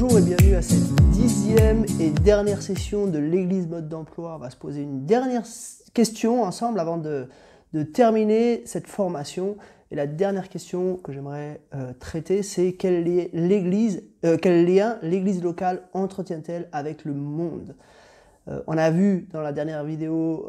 Bonjour 0.00 0.16
et 0.16 0.22
bienvenue 0.22 0.54
à 0.54 0.62
cette 0.62 0.94
dixième 1.10 1.84
et 1.98 2.10
dernière 2.10 2.62
session 2.62 3.08
de 3.08 3.18
l'Église 3.18 3.66
mode 3.66 3.88
d'emploi. 3.88 4.36
On 4.36 4.38
va 4.38 4.48
se 4.48 4.56
poser 4.56 4.82
une 4.82 5.06
dernière 5.06 5.42
question 5.92 6.44
ensemble 6.44 6.78
avant 6.78 6.98
de, 6.98 7.28
terminer 7.94 8.62
cette 8.64 8.86
formation. 8.86 9.56
Et 9.90 9.96
la 9.96 10.06
dernière 10.06 10.50
question 10.50 10.98
que 10.98 11.10
j'aimerais 11.10 11.62
euh, 11.74 11.92
traiter, 11.98 12.44
c'est 12.44 12.74
quel, 12.74 13.04
euh, 13.08 14.36
quel 14.40 14.66
lien 14.72 14.98
l'Église 15.02 15.42
locale 15.42 15.82
entretient-elle 15.94 16.68
avec 16.70 17.04
le 17.04 17.14
monde? 17.14 17.74
Euh, 18.46 18.62
On 18.68 18.78
a 18.78 18.92
vu 18.92 19.26
dans 19.32 19.40
la 19.40 19.52
dernière 19.52 19.82
vidéo 19.82 20.48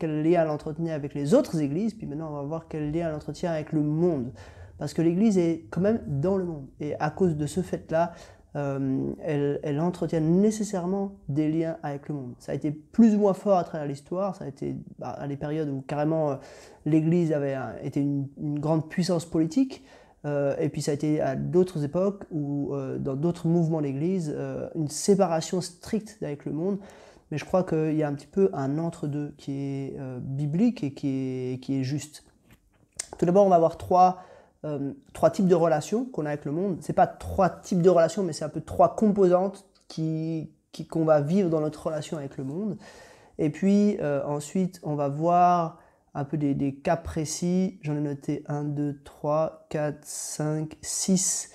quel 0.00 0.24
lien 0.24 0.42
elle 0.42 0.50
entretenait 0.50 0.90
avec 0.90 1.14
les 1.14 1.34
autres 1.34 1.60
églises, 1.60 1.94
puis 1.94 2.08
maintenant 2.08 2.30
on 2.30 2.34
va 2.34 2.42
voir 2.42 2.66
quel 2.68 2.90
lien 2.90 3.10
elle 3.10 3.14
entretient 3.14 3.52
avec 3.52 3.70
le 3.70 3.80
monde. 3.80 4.32
Parce 4.76 4.92
que 4.92 5.02
l'Église 5.02 5.38
est 5.38 5.66
quand 5.70 5.80
même 5.80 6.00
dans 6.06 6.36
le 6.36 6.44
monde. 6.44 6.66
Et 6.80 6.94
à 7.00 7.10
cause 7.10 7.36
de 7.36 7.46
ce 7.46 7.62
fait-là, 7.62 8.12
euh, 8.58 9.14
elle, 9.62 9.80
entretient 9.80 10.20
nécessairement 10.20 11.12
des 11.28 11.48
liens 11.48 11.76
avec 11.82 12.08
le 12.08 12.16
monde. 12.16 12.34
Ça 12.40 12.52
a 12.52 12.54
été 12.56 12.72
plus 12.72 13.14
ou 13.14 13.18
moins 13.18 13.34
fort 13.34 13.56
à 13.56 13.64
travers 13.64 13.86
l'histoire, 13.86 14.34
ça 14.34 14.46
a 14.46 14.48
été 14.48 14.74
bah, 14.98 15.16
à 15.18 15.28
des 15.28 15.36
périodes 15.36 15.68
où 15.68 15.82
carrément 15.86 16.30
euh, 16.30 16.36
l'Église 16.84 17.32
avait 17.32 17.56
été 17.82 18.00
une, 18.00 18.26
grande 18.58 18.88
puissance 18.88 19.24
politique, 19.26 19.84
euh, 20.24 20.56
et 20.58 20.70
puis 20.70 20.82
ça 20.82 20.90
a 20.90 20.94
été 20.94 21.20
à 21.20 21.36
d'autres 21.36 21.84
époques 21.84 22.24
où 22.32 22.74
dans 22.98 23.14
d'autres 23.14 23.46
mouvements 23.46 23.80
d'Église, 23.80 24.34
une 24.74 24.88
séparation 24.88 25.60
stricte 25.60 26.18
avec 26.22 26.44
le 26.44 26.52
monde. 26.52 26.78
Mais 27.30 27.38
je 27.38 27.44
crois 27.44 27.62
qu'il 27.62 27.94
y 27.94 28.02
a 28.02 28.08
un 28.08 28.14
petit 28.14 28.26
peu 28.26 28.50
un 28.54 28.78
entre-deux 28.78 29.34
qui 29.36 29.52
est 29.52 29.96
biblique 30.20 30.82
et 30.82 30.94
qui 30.94 31.08
est, 31.08 31.62
qui 31.62 31.78
est 31.78 31.84
juste. 31.84 32.24
Tout 33.18 33.26
d'abord, 33.26 33.46
on 33.46 33.50
va 33.50 33.56
avoir 33.56 33.76
trois 33.76 34.22
euh, 34.64 34.92
trois 35.12 35.30
types 35.30 35.46
de 35.46 35.54
relations 35.54 36.04
qu'on 36.04 36.26
a 36.26 36.30
avec 36.30 36.44
le 36.44 36.50
monde. 36.50 36.78
C'est 36.80 36.92
pas 36.92 37.06
trois 37.06 37.48
types 37.48 37.80
de 37.80 37.90
relations, 37.90 38.24
mais 38.24 38.32
c'est 38.32 38.44
un 38.44 38.48
peu 38.48 38.60
trois 38.60 38.96
composantes 38.96 39.66
qui 39.86 40.52
qu'on 40.90 41.04
va 41.04 41.20
vivre 41.20 41.50
dans 41.50 41.60
notre 41.60 41.86
relation 41.86 42.18
avec 42.18 42.36
le 42.36 42.44
monde. 42.44 42.76
Et 43.38 43.50
puis 43.50 43.96
euh, 44.00 44.24
ensuite, 44.24 44.80
on 44.84 44.94
va 44.94 45.08
voir 45.08 45.78
un 46.14 46.24
peu 46.24 46.36
des, 46.36 46.74
cas 46.74 46.96
précis. 46.96 47.78
J'en 47.82 47.96
ai 47.96 48.00
noté 48.00 48.44
1, 48.46 48.64
2, 48.64 49.00
3, 49.04 49.66
4, 49.70 49.98
5, 50.04 50.76
6. 50.82 51.52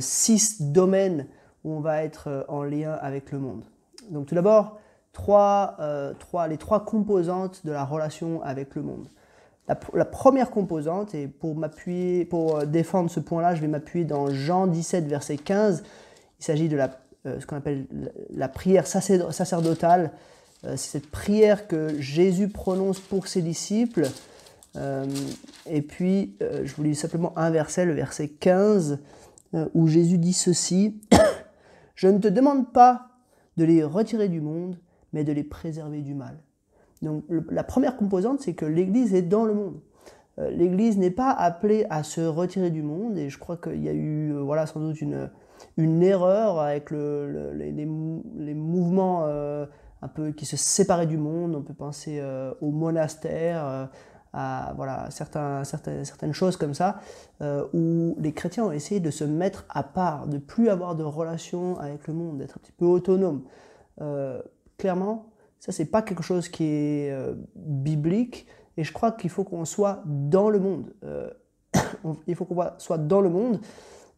6 0.00 0.72
domaines 0.72 1.28
où 1.62 1.72
on 1.72 1.80
va 1.80 2.02
être 2.02 2.28
euh, 2.28 2.42
en 2.48 2.64
lien 2.64 2.92
avec 2.94 3.30
le 3.30 3.38
monde. 3.38 3.64
Donc 4.10 4.26
tout 4.26 4.34
d'abord, 4.34 4.80
trois, 5.12 5.76
trois, 6.18 6.48
les 6.48 6.56
trois 6.56 6.84
composantes 6.84 7.64
de 7.66 7.72
la 7.72 7.84
relation 7.84 8.42
avec 8.42 8.74
le 8.74 8.82
monde. 8.82 9.08
La, 9.68 10.04
première 10.06 10.50
composante, 10.50 11.14
et 11.14 11.28
pour 11.28 11.54
m'appuyer, 11.54 12.24
pour 12.24 12.56
euh, 12.56 12.64
défendre 12.64 13.10
ce 13.10 13.20
point-là, 13.20 13.54
je 13.54 13.60
vais 13.60 13.68
m'appuyer 13.68 14.06
dans 14.06 14.30
Jean 14.30 14.66
17, 14.66 15.06
verset 15.06 15.36
15. 15.36 15.82
Il 16.40 16.44
s'agit 16.44 16.68
de 16.70 16.76
la, 16.76 16.98
euh, 17.26 17.38
ce 17.38 17.46
qu'on 17.46 17.56
appelle 17.56 17.86
la 18.30 18.48
prière 18.48 18.86
sacerdotale. 18.86 20.12
Euh, 20.64 20.76
c'est 20.76 20.92
cette 20.92 21.10
prière 21.10 21.68
que 21.68 22.00
Jésus 22.00 22.48
prononce 22.48 22.98
pour 22.98 23.26
ses 23.26 23.42
disciples. 23.42 24.08
et 25.66 25.82
puis, 25.82 26.36
je 26.40 26.72
vous 26.74 26.84
lis 26.84 26.94
simplement 26.94 27.36
un 27.36 27.50
verset, 27.50 27.84
le 27.84 27.94
verset 27.94 28.28
15, 28.28 29.00
où 29.74 29.88
Jésus 29.88 30.18
dit 30.18 30.32
ceci 30.32 31.00
Je 31.96 32.06
ne 32.06 32.18
te 32.18 32.28
demande 32.28 32.72
pas 32.72 33.08
de 33.56 33.64
les 33.64 33.82
retirer 33.82 34.28
du 34.28 34.40
monde, 34.40 34.78
mais 35.12 35.24
de 35.24 35.32
les 35.32 35.42
préserver 35.42 36.00
du 36.00 36.14
mal. 36.14 36.38
Donc 37.02 37.24
la 37.28 37.64
première 37.64 37.96
composante, 37.96 38.40
c'est 38.40 38.54
que 38.54 38.66
l'Église 38.66 39.14
est 39.14 39.22
dans 39.22 39.44
le 39.44 39.54
monde. 39.54 39.80
Euh, 40.38 40.50
L'Église 40.50 40.98
n'est 40.98 41.10
pas 41.10 41.30
appelée 41.30 41.86
à 41.90 42.02
se 42.02 42.20
retirer 42.20 42.70
du 42.70 42.82
monde, 42.82 43.18
et 43.18 43.28
je 43.28 43.38
crois 43.38 43.56
qu'il 43.56 43.82
y 43.82 43.88
a 43.88 43.92
eu 43.92 44.32
euh, 44.32 44.40
voilà, 44.40 44.66
sans 44.66 44.80
doute 44.80 45.00
une, 45.00 45.30
une 45.76 46.02
erreur 46.02 46.60
avec 46.60 46.90
le, 46.90 47.52
les, 47.54 48.54
mouvements 48.54 49.22
euh, 49.24 49.66
un 50.02 50.08
peu 50.08 50.30
qui 50.30 50.46
se 50.46 50.56
séparaient 50.56 51.06
du 51.06 51.18
monde. 51.18 51.54
On 51.54 51.62
peut 51.62 51.74
penser 51.74 52.22
au 52.60 52.70
monastère, 52.70 53.88
à 54.32 54.72
voilà, 54.76 55.10
certains, 55.10 55.64
certaines, 55.64 56.04
certaines 56.04 56.32
choses 56.32 56.56
comme 56.56 56.74
ça, 56.74 57.00
où 57.72 58.14
les 58.20 58.32
chrétiens 58.32 58.66
ont 58.66 58.72
essayé 58.72 59.00
de 59.00 59.10
se 59.10 59.24
mettre 59.24 59.64
à 59.68 59.82
part, 59.82 60.28
de 60.28 60.38
plus 60.38 60.68
avoir 60.68 60.94
de 60.94 61.02
relation 61.02 61.78
avec 61.80 62.06
le 62.06 62.14
monde, 62.14 62.38
d'être 62.38 62.58
un 62.58 62.60
petit 62.60 62.72
peu 62.72 62.86
autonome. 62.86 63.42
clairement, 64.76 65.27
ça, 65.60 65.72
c'est 65.72 65.86
pas 65.86 66.02
quelque 66.02 66.22
chose 66.22 66.48
qui 66.48 66.64
est 66.64 67.10
euh, 67.10 67.34
biblique. 67.56 68.46
Et 68.76 68.84
je 68.84 68.92
crois 68.92 69.12
qu'il 69.12 69.30
faut 69.30 69.44
qu'on 69.44 69.64
soit 69.64 70.02
dans 70.06 70.50
le 70.50 70.60
monde. 70.60 70.92
Euh, 71.04 71.30
il 72.26 72.34
faut 72.36 72.44
qu'on 72.44 72.62
soit 72.78 72.98
dans 72.98 73.20
le 73.20 73.28
monde. 73.28 73.60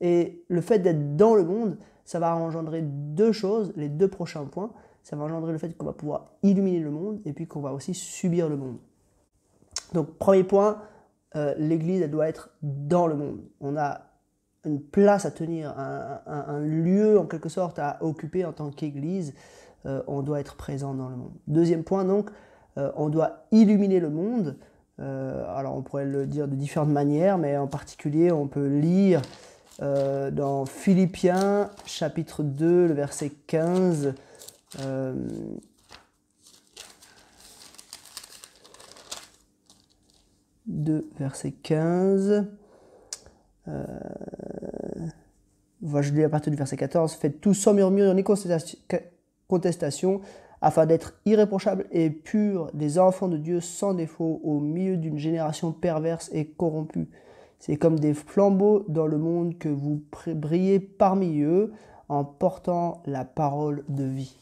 Et 0.00 0.44
le 0.48 0.60
fait 0.60 0.78
d'être 0.78 1.16
dans 1.16 1.34
le 1.34 1.44
monde, 1.44 1.78
ça 2.04 2.18
va 2.18 2.36
engendrer 2.36 2.82
deux 2.82 3.32
choses, 3.32 3.72
les 3.76 3.88
deux 3.88 4.08
prochains 4.08 4.44
points. 4.44 4.70
Ça 5.02 5.16
va 5.16 5.24
engendrer 5.24 5.52
le 5.52 5.58
fait 5.58 5.74
qu'on 5.76 5.86
va 5.86 5.92
pouvoir 5.92 6.32
illuminer 6.42 6.80
le 6.80 6.90
monde 6.90 7.20
et 7.24 7.32
puis 7.32 7.46
qu'on 7.46 7.60
va 7.60 7.72
aussi 7.72 7.94
subir 7.94 8.48
le 8.48 8.56
monde. 8.56 8.76
Donc, 9.94 10.18
premier 10.18 10.44
point, 10.44 10.82
euh, 11.36 11.54
l'Église, 11.56 12.02
elle 12.02 12.10
doit 12.10 12.28
être 12.28 12.50
dans 12.62 13.06
le 13.06 13.16
monde. 13.16 13.40
On 13.60 13.76
a 13.76 14.02
une 14.66 14.82
place 14.82 15.24
à 15.24 15.30
tenir, 15.30 15.72
un 15.78 16.60
lieu 16.60 17.18
en 17.18 17.24
quelque 17.24 17.48
sorte 17.48 17.78
à 17.78 17.96
occuper 18.02 18.44
en 18.44 18.52
tant 18.52 18.70
qu'Église. 18.70 19.32
Euh, 19.86 20.02
on 20.06 20.22
doit 20.22 20.40
être 20.40 20.56
présent 20.56 20.94
dans 20.94 21.08
le 21.08 21.16
monde. 21.16 21.32
Deuxième 21.46 21.84
point, 21.84 22.04
donc, 22.04 22.28
euh, 22.76 22.92
on 22.96 23.08
doit 23.08 23.46
illuminer 23.50 23.98
le 23.98 24.10
monde. 24.10 24.56
Euh, 25.00 25.42
alors, 25.56 25.74
on 25.74 25.80
pourrait 25.82 26.04
le 26.04 26.26
dire 26.26 26.48
de 26.48 26.54
différentes 26.54 26.90
manières, 26.90 27.38
mais 27.38 27.56
en 27.56 27.66
particulier, 27.66 28.30
on 28.30 28.46
peut 28.46 28.66
lire 28.66 29.22
dans 29.80 30.66
Philippiens, 30.66 31.70
chapitre 31.86 32.42
2, 32.42 32.88
le 32.88 32.92
verset 32.92 33.32
15. 33.46 34.12
de 40.66 41.06
verset 41.18 41.52
15. 41.52 42.46
je 43.66 43.72
lis 46.12 46.24
à 46.24 46.28
partir 46.28 46.50
du 46.50 46.58
verset 46.58 46.76
14. 46.76 47.14
Faites 47.14 47.40
tout 47.40 47.54
sans 47.54 47.72
murmure 47.72 48.12
ni 48.12 48.22
contestation, 49.50 50.20
afin 50.62 50.86
d'être 50.86 51.14
irréprochables 51.26 51.86
et 51.90 52.10
purs, 52.10 52.70
des 52.72 52.98
enfants 52.98 53.28
de 53.28 53.36
Dieu 53.36 53.60
sans 53.60 53.94
défaut, 53.94 54.40
au 54.44 54.60
milieu 54.60 54.96
d'une 54.96 55.18
génération 55.18 55.72
perverse 55.72 56.30
et 56.32 56.46
corrompue. 56.46 57.08
C'est 57.58 57.76
comme 57.76 57.98
des 57.98 58.14
flambeaux 58.14 58.84
dans 58.88 59.06
le 59.06 59.18
monde 59.18 59.58
que 59.58 59.68
vous 59.68 60.02
brillez 60.26 60.80
parmi 60.80 61.40
eux 61.40 61.72
en 62.08 62.24
portant 62.24 63.02
la 63.06 63.24
parole 63.24 63.84
de 63.88 64.04
vie. 64.04 64.36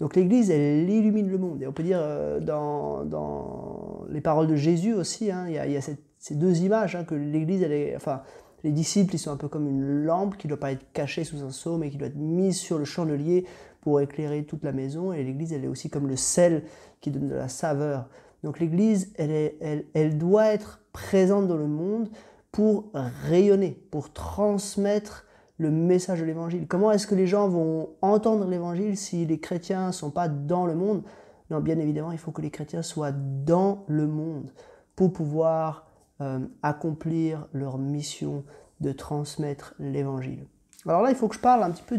Donc 0.00 0.16
l'Église, 0.16 0.50
elle 0.50 0.88
illumine 0.88 1.28
le 1.28 1.38
monde. 1.38 1.62
Et 1.62 1.66
on 1.66 1.72
peut 1.72 1.82
dire 1.82 2.00
euh, 2.00 2.40
dans, 2.40 3.04
dans 3.04 4.04
les 4.08 4.20
paroles 4.20 4.46
de 4.46 4.56
Jésus 4.56 4.94
aussi, 4.94 5.30
hein, 5.30 5.44
il 5.48 5.54
y 5.54 5.76
a, 5.76 5.80
ces 5.80 6.34
deux 6.34 6.60
images 6.62 6.96
hein, 6.96 7.04
que 7.04 7.14
l'Église, 7.14 7.62
est, 7.62 7.94
enfin, 7.96 8.22
les 8.64 8.72
disciples, 8.72 9.14
ils 9.14 9.18
sont 9.18 9.30
un 9.30 9.36
peu 9.36 9.48
comme 9.48 9.68
une 9.68 10.04
lampe 10.04 10.36
qui 10.36 10.46
ne 10.46 10.50
doit 10.50 10.60
pas 10.60 10.72
être 10.72 10.84
cachée 10.92 11.24
sous 11.24 11.42
un 11.42 11.50
seau, 11.50 11.76
mais 11.76 11.90
qui 11.90 11.96
doit 11.96 12.08
être 12.08 12.16
mise 12.16 12.58
sur 12.58 12.78
le 12.78 12.84
chandelier 12.84 13.46
pour 13.80 14.00
éclairer 14.00 14.44
toute 14.44 14.64
la 14.64 14.72
maison. 14.72 15.12
Et 15.12 15.22
l'Église, 15.22 15.52
elle 15.52 15.64
est 15.64 15.68
aussi 15.68 15.90
comme 15.90 16.08
le 16.08 16.16
sel 16.16 16.64
qui 17.00 17.10
donne 17.10 17.28
de 17.28 17.34
la 17.34 17.48
saveur. 17.48 18.08
Donc 18.42 18.58
l'Église, 18.58 19.12
elle, 19.16 20.18
doit 20.18 20.46
être 20.46 20.80
présente 20.92 21.46
dans 21.46 21.56
le 21.56 21.66
monde 21.66 22.08
pour 22.52 22.90
rayonner, 22.94 23.82
pour 23.90 24.12
transmettre 24.12 25.26
le 25.58 25.70
message 25.70 26.20
de 26.20 26.24
l'Évangile. 26.24 26.66
Comment 26.66 26.90
est-ce 26.90 27.06
que 27.06 27.14
les 27.14 27.26
gens 27.26 27.48
vont 27.48 27.90
entendre 28.00 28.46
l'Évangile 28.46 28.96
si 28.96 29.26
les 29.26 29.38
chrétiens 29.38 29.88
ne 29.88 29.92
sont 29.92 30.10
pas 30.10 30.28
dans 30.28 30.66
le 30.66 30.74
monde? 30.74 31.02
Non, 31.50 31.60
bien 31.60 31.78
évidemment, 31.78 32.12
il 32.12 32.18
faut 32.18 32.30
que 32.30 32.40
les 32.40 32.50
chrétiens 32.50 32.82
soient 32.82 33.12
dans 33.12 33.84
le 33.88 34.06
monde 34.06 34.50
pour 34.96 35.12
pouvoir 35.12 35.86
euh, 36.20 36.38
accomplir 36.62 37.46
leur 37.52 37.76
mission 37.76 38.44
de 38.80 38.92
transmettre 38.92 39.74
l'Évangile. 39.78 40.46
Alors 40.86 41.02
là, 41.02 41.10
il 41.10 41.16
faut 41.16 41.28
que 41.28 41.34
je 41.34 41.40
parle 41.40 41.62
un 41.62 41.70
petit 41.70 41.82
peu 41.82 41.98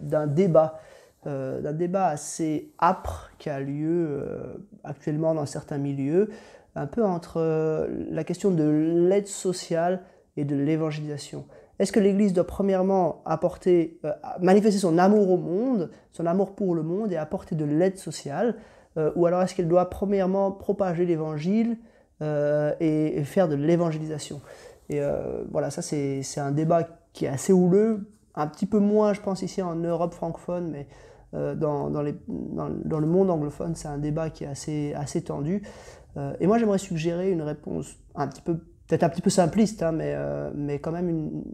d'un 0.00 0.26
débat 0.26 0.80
euh, 1.26 1.62
d'un 1.62 1.72
débat 1.72 2.08
assez 2.08 2.70
âpre 2.78 3.30
qui 3.38 3.48
a 3.48 3.58
lieu 3.58 4.20
euh, 4.20 4.54
actuellement 4.84 5.34
dans 5.34 5.46
certains 5.46 5.78
milieux, 5.78 6.28
un 6.74 6.86
peu 6.86 7.02
entre 7.02 7.38
euh, 7.38 7.86
la 8.10 8.24
question 8.24 8.50
de 8.50 8.64
l'aide 9.08 9.26
sociale 9.26 10.02
et 10.36 10.44
de 10.44 10.54
l'évangélisation. 10.54 11.46
Est-ce 11.78 11.92
que 11.92 12.00
l'Église 12.00 12.34
doit 12.34 12.46
premièrement 12.46 13.22
apporter, 13.24 13.98
manifester 14.40 14.78
son 14.78 14.98
amour 14.98 15.30
au 15.30 15.38
monde, 15.38 15.90
son 16.12 16.26
amour 16.26 16.54
pour 16.54 16.74
le 16.74 16.82
monde 16.82 17.10
et 17.10 17.16
apporter 17.16 17.54
de 17.54 17.64
l'aide 17.64 17.98
sociale 17.98 18.56
Ou 19.16 19.26
alors 19.26 19.42
est-ce 19.42 19.56
qu'elle 19.56 19.66
doit 19.66 19.90
premièrement 19.90 20.52
propager 20.52 21.04
l'Évangile 21.04 21.78
et, 22.20 23.18
et, 23.18 23.24
faire 23.24 23.48
de 23.48 23.56
l'évangélisation? 23.56 24.40
Et 24.88 25.00
voilà, 25.50 25.70
ça 25.70 25.82
c'est 25.82 26.22
un 26.38 26.52
débat 26.52 26.86
qui 27.12 27.24
est 27.24 27.28
assez 27.28 27.52
houleux, 27.52 28.08
un 28.36 28.46
petit 28.46 28.66
peu 28.66 28.78
moins 28.78 29.12
je 29.12 29.20
pense 29.20 29.42
ici 29.42 29.60
en 29.60 29.74
Europe 29.74 30.14
francophone, 30.14 30.70
mais 30.70 30.86
dans, 31.34 31.90
dans, 31.90 32.02
le 32.02 33.06
monde 33.06 33.30
anglophone, 33.30 33.74
c'est 33.74 33.88
un 33.88 33.98
débat 33.98 34.30
qui 34.30 34.44
est 34.44 34.94
assez, 34.94 35.22
tendu. 35.22 35.62
Euh, 36.16 36.34
et 36.40 36.46
moi, 36.46 36.58
j'aimerais 36.58 36.78
suggérer 36.78 37.30
une 37.30 37.42
réponse 37.42 37.96
un 38.14 38.28
petit 38.28 38.42
peu, 38.42 38.58
peut-être 38.86 39.02
un 39.02 39.08
petit 39.08 39.22
peu 39.22 39.30
simpliste, 39.30 39.82
hein, 39.82 39.92
mais, 39.92 40.12
euh, 40.14 40.50
mais 40.54 40.78
quand 40.78 40.92
même, 40.92 41.08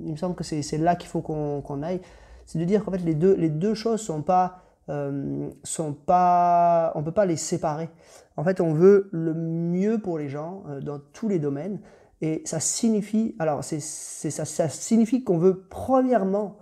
il 0.04 0.12
me 0.12 0.16
semble 0.16 0.34
que 0.34 0.44
c'est 0.44 0.78
là 0.78 0.96
qu'il 0.96 1.08
faut 1.08 1.20
qu'on 1.20 1.82
aille. 1.82 2.00
c'est 2.46 2.58
de 2.58 2.64
dire 2.64 2.84
qu'en 2.84 2.90
fait 2.90 2.98
les 2.98 3.14
deux, 3.14 3.74
choses 3.74 4.00
sont 4.00 4.22
pas, 4.22 4.62
euh, 4.88 5.48
sont 5.62 5.92
pas, 5.92 6.92
on 6.94 7.02
peut 7.02 7.12
pas 7.12 7.26
les 7.26 7.36
séparer. 7.36 7.88
En 8.36 8.44
fait, 8.44 8.60
on 8.60 8.72
veut 8.72 9.08
le 9.12 9.34
mieux 9.34 9.98
pour 9.98 10.18
les 10.18 10.28
gens 10.28 10.64
euh, 10.68 10.80
dans 10.80 10.98
tous 11.12 11.28
les 11.28 11.38
domaines, 11.38 11.80
et 12.22 12.42
ça 12.44 12.60
signifie, 12.60 13.34
alors 13.38 13.64
ça 13.64 14.68
signifie 14.68 15.24
qu'on 15.24 15.38
veut 15.38 15.64
premièrement 15.70 16.58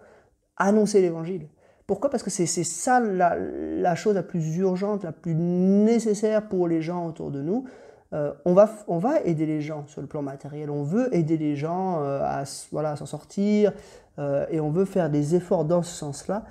annoncer 0.56 1.00
l'évangile. 1.00 1.49
Pourquoi? 1.88 2.11
Parce 2.11 2.23
que 2.23 2.29
c'est 2.29 2.46
ça 2.46 3.00
la, 3.00 3.35
la, 3.38 3.94
chose 3.94 4.14
la 4.14 4.23
plus 4.23 4.58
urgente, 4.58 5.05
la 5.05 5.12
plus 5.12 5.35
nécessaire 5.35 6.46
pour 6.46 6.69
les 6.69 6.82
gens 6.82 7.06
autour 7.06 7.31
de 7.31 7.40
nous. 7.40 7.64
Euh, 8.12 8.32
on, 8.44 8.52
va, 8.52 8.69
on 8.88 8.99
va 8.99 9.20
aider 9.23 9.46
les 9.46 9.62
gens 9.62 9.87
sur 9.87 10.02
le 10.02 10.06
plan 10.06 10.20
matériel, 10.20 10.69
on 10.69 10.82
veut 10.82 11.14
aider 11.14 11.38
les 11.38 11.56
gens 11.56 12.02
euh, 12.02 12.20
à 12.23 12.44
voilà, 12.73 12.94
s'en 12.96 13.06
sortir 13.06 13.73
euh, 14.19 14.46
et 14.50 14.61
on 14.61 14.70
veut 14.70 14.85
faire 14.85 15.08
des 15.08 15.35
efforts 15.35 15.64
dans 15.64 15.82
ce 15.82 15.94
sens-là. 15.94 16.44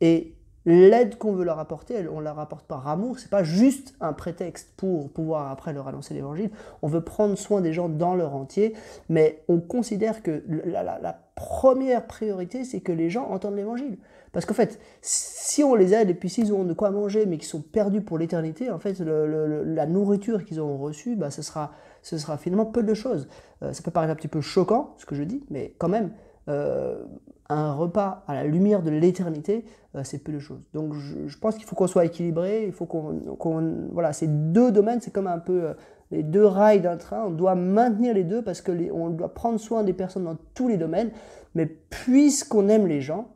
et 0.00 0.34
l'aide 0.64 1.18
qu'on 1.18 1.32
veut 1.32 1.44
leur 1.44 1.58
apporter, 1.58 2.08
on 2.08 2.20
la 2.20 2.32
rapporte 2.32 2.66
par 2.66 2.88
amour, 2.88 3.18
c'est 3.18 3.30
pas 3.30 3.42
juste 3.42 3.94
un 4.00 4.14
prétexte 4.14 4.72
pour 4.78 5.10
pouvoir 5.10 5.50
après 5.50 5.74
leur 5.74 5.86
annoncer 5.86 6.14
l'évangile. 6.14 6.50
On 6.80 6.88
veut 6.88 7.02
prendre 7.02 7.36
soin 7.36 7.60
des 7.60 7.74
gens 7.74 7.90
dans 7.90 8.14
leur 8.14 8.34
entier, 8.34 8.74
mais 9.10 9.42
on 9.48 9.60
considère 9.60 10.22
que 10.22 10.42
la, 10.64 11.20
première 11.34 12.06
priorité, 12.06 12.64
c'est 12.64 12.80
que 12.80 12.92
les 12.92 13.10
gens 13.10 13.26
entendent 13.26 13.56
l'évangile. 13.56 13.98
Parce 14.34 14.46
qu'en 14.46 14.54
fait, 14.54 14.80
si 15.00 15.62
on 15.62 15.76
les 15.76 15.94
aide 15.94 16.10
et 16.10 16.14
puis 16.14 16.28
s'ils 16.28 16.52
ont 16.52 16.64
de 16.64 16.72
quoi 16.74 16.90
manger, 16.90 17.24
mais 17.24 17.38
qu'ils 17.38 17.46
sont 17.46 17.62
perdus 17.62 18.00
pour 18.00 18.18
l'éternité, 18.18 18.68
en 18.68 18.80
fait, 18.80 18.98
la 18.98 19.86
nourriture 19.86 20.44
qu'ils 20.44 20.60
ont 20.60 20.76
reçue, 20.76 21.14
bah, 21.14 21.30
ce, 21.30 21.40
sera, 21.40 21.70
ce 22.02 22.18
sera 22.18 22.36
finalement 22.36 22.66
peu 22.66 22.82
de 22.82 22.94
choses. 22.94 23.28
Euh, 23.62 23.72
ça 23.72 23.82
peut 23.82 23.92
paraître 23.92 24.12
un 24.12 24.16
petit 24.16 24.28
peu 24.28 24.40
choquant, 24.40 24.94
ce 24.98 25.06
que 25.06 25.14
je 25.14 25.22
dis, 25.22 25.44
mais 25.50 25.76
quand 25.78 25.88
même, 25.88 26.10
euh, 26.48 27.04
un 27.48 27.74
repas 27.74 28.24
à 28.26 28.34
la 28.34 28.42
lumière 28.42 28.82
de 28.82 28.90
l'éternité, 28.90 29.64
euh, 29.94 30.00
c'est 30.02 30.18
peu 30.18 30.32
de 30.32 30.40
choses. 30.40 30.64
Donc 30.72 30.94
je, 30.94 31.38
pense 31.38 31.54
qu'il 31.54 31.64
faut 31.64 31.76
qu'on 31.76 31.86
soit 31.86 32.04
équilibré, 32.04 32.66
il 32.66 32.72
faut 32.72 32.86
qu'on... 32.86 33.88
voilà, 33.92 34.12
ces 34.12 34.26
deux 34.26 34.72
domaines, 34.72 35.00
c'est 35.00 35.12
comme 35.12 35.28
un 35.28 35.38
peu 35.38 35.74
les 36.10 36.24
deux 36.24 36.44
rails 36.44 36.80
d'un 36.80 36.96
train, 36.96 37.24
on 37.26 37.30
doit 37.30 37.54
maintenir 37.54 38.14
les 38.14 38.24
deux 38.24 38.42
parce 38.42 38.60
qu'on 38.60 39.10
doit 39.10 39.32
prendre 39.32 39.60
soin 39.60 39.84
des 39.84 39.92
personnes 39.92 40.24
dans 40.24 40.38
tous 40.54 40.66
les 40.66 40.76
domaines, 40.76 41.12
mais 41.54 41.66
puisqu'on 41.66 42.68
aime 42.68 42.88
les 42.88 43.00
gens, 43.00 43.28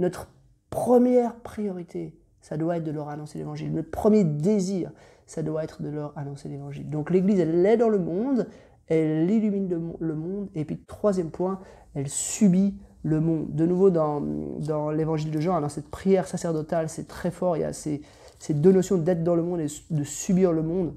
notre 0.00 0.28
première 0.70 1.36
priorité, 1.36 2.14
ça 2.40 2.56
doit 2.56 2.78
être 2.78 2.84
de 2.84 2.90
leur 2.90 3.08
annoncer 3.08 3.38
l'évangile. 3.38 3.72
Notre 3.72 3.90
premier 3.90 4.24
désir, 4.24 4.90
ça 5.26 5.42
doit 5.42 5.62
être 5.64 5.82
de 5.82 5.88
leur 5.88 6.16
annoncer 6.16 6.48
l'évangile. 6.48 6.88
Donc 6.88 7.10
l'Église, 7.10 7.40
elle 7.40 7.64
est 7.66 7.76
dans 7.76 7.88
le 7.88 7.98
monde, 7.98 8.46
elle 8.88 9.30
illumine 9.30 9.94
le 9.98 10.14
monde, 10.14 10.48
et 10.54 10.64
puis 10.64 10.78
troisième 10.78 11.30
point, 11.30 11.60
elle 11.94 12.08
subit 12.08 12.74
le 13.02 13.20
monde. 13.20 13.54
De 13.54 13.66
nouveau, 13.66 13.90
dans, 13.90 14.20
dans 14.20 14.90
l'évangile 14.90 15.30
de 15.30 15.40
Jean, 15.40 15.60
dans 15.60 15.68
cette 15.68 15.88
prière 15.88 16.26
sacerdotale, 16.26 16.88
c'est 16.88 17.06
très 17.06 17.30
fort. 17.30 17.56
Il 17.56 17.60
y 17.60 17.64
a 17.64 17.72
ces, 17.72 18.02
ces 18.38 18.54
deux 18.54 18.72
notions 18.72 18.96
d'être 18.96 19.22
dans 19.22 19.34
le 19.34 19.42
monde 19.42 19.60
et 19.60 19.66
de 19.90 20.04
subir 20.04 20.52
le 20.52 20.62
monde. 20.62 20.94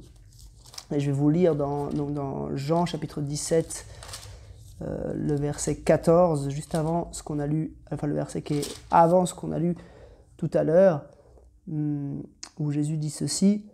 Et 0.94 1.00
je 1.00 1.08
vais 1.08 1.18
vous 1.18 1.30
lire 1.30 1.56
dans, 1.56 1.88
dans 1.88 2.56
Jean 2.56 2.86
chapitre 2.86 3.22
17, 3.22 3.86
euh, 4.81 5.14
le 5.16 5.36
verset 5.36 5.78
14, 5.78 6.50
juste 6.50 6.75
avant 6.75 7.12
ce 7.12 7.24
qu'on 7.24 7.40
a 7.40 7.48
lu, 7.48 7.75
enfin 7.92 8.08
le 8.08 8.16
verset 8.16 8.42
qui 8.42 8.56
est 8.56 8.75
avant 8.92 9.25
ce 9.25 9.34
qu'on 9.34 9.52
a 9.52 9.60
lu 9.60 9.75
tout 10.38 10.50
à 10.54 10.64
l'heure, 10.64 11.06
hmm, 11.68 12.22
où 12.60 12.72
Jésus 12.72 12.98
dit 12.98 13.10
ceci 13.10 13.66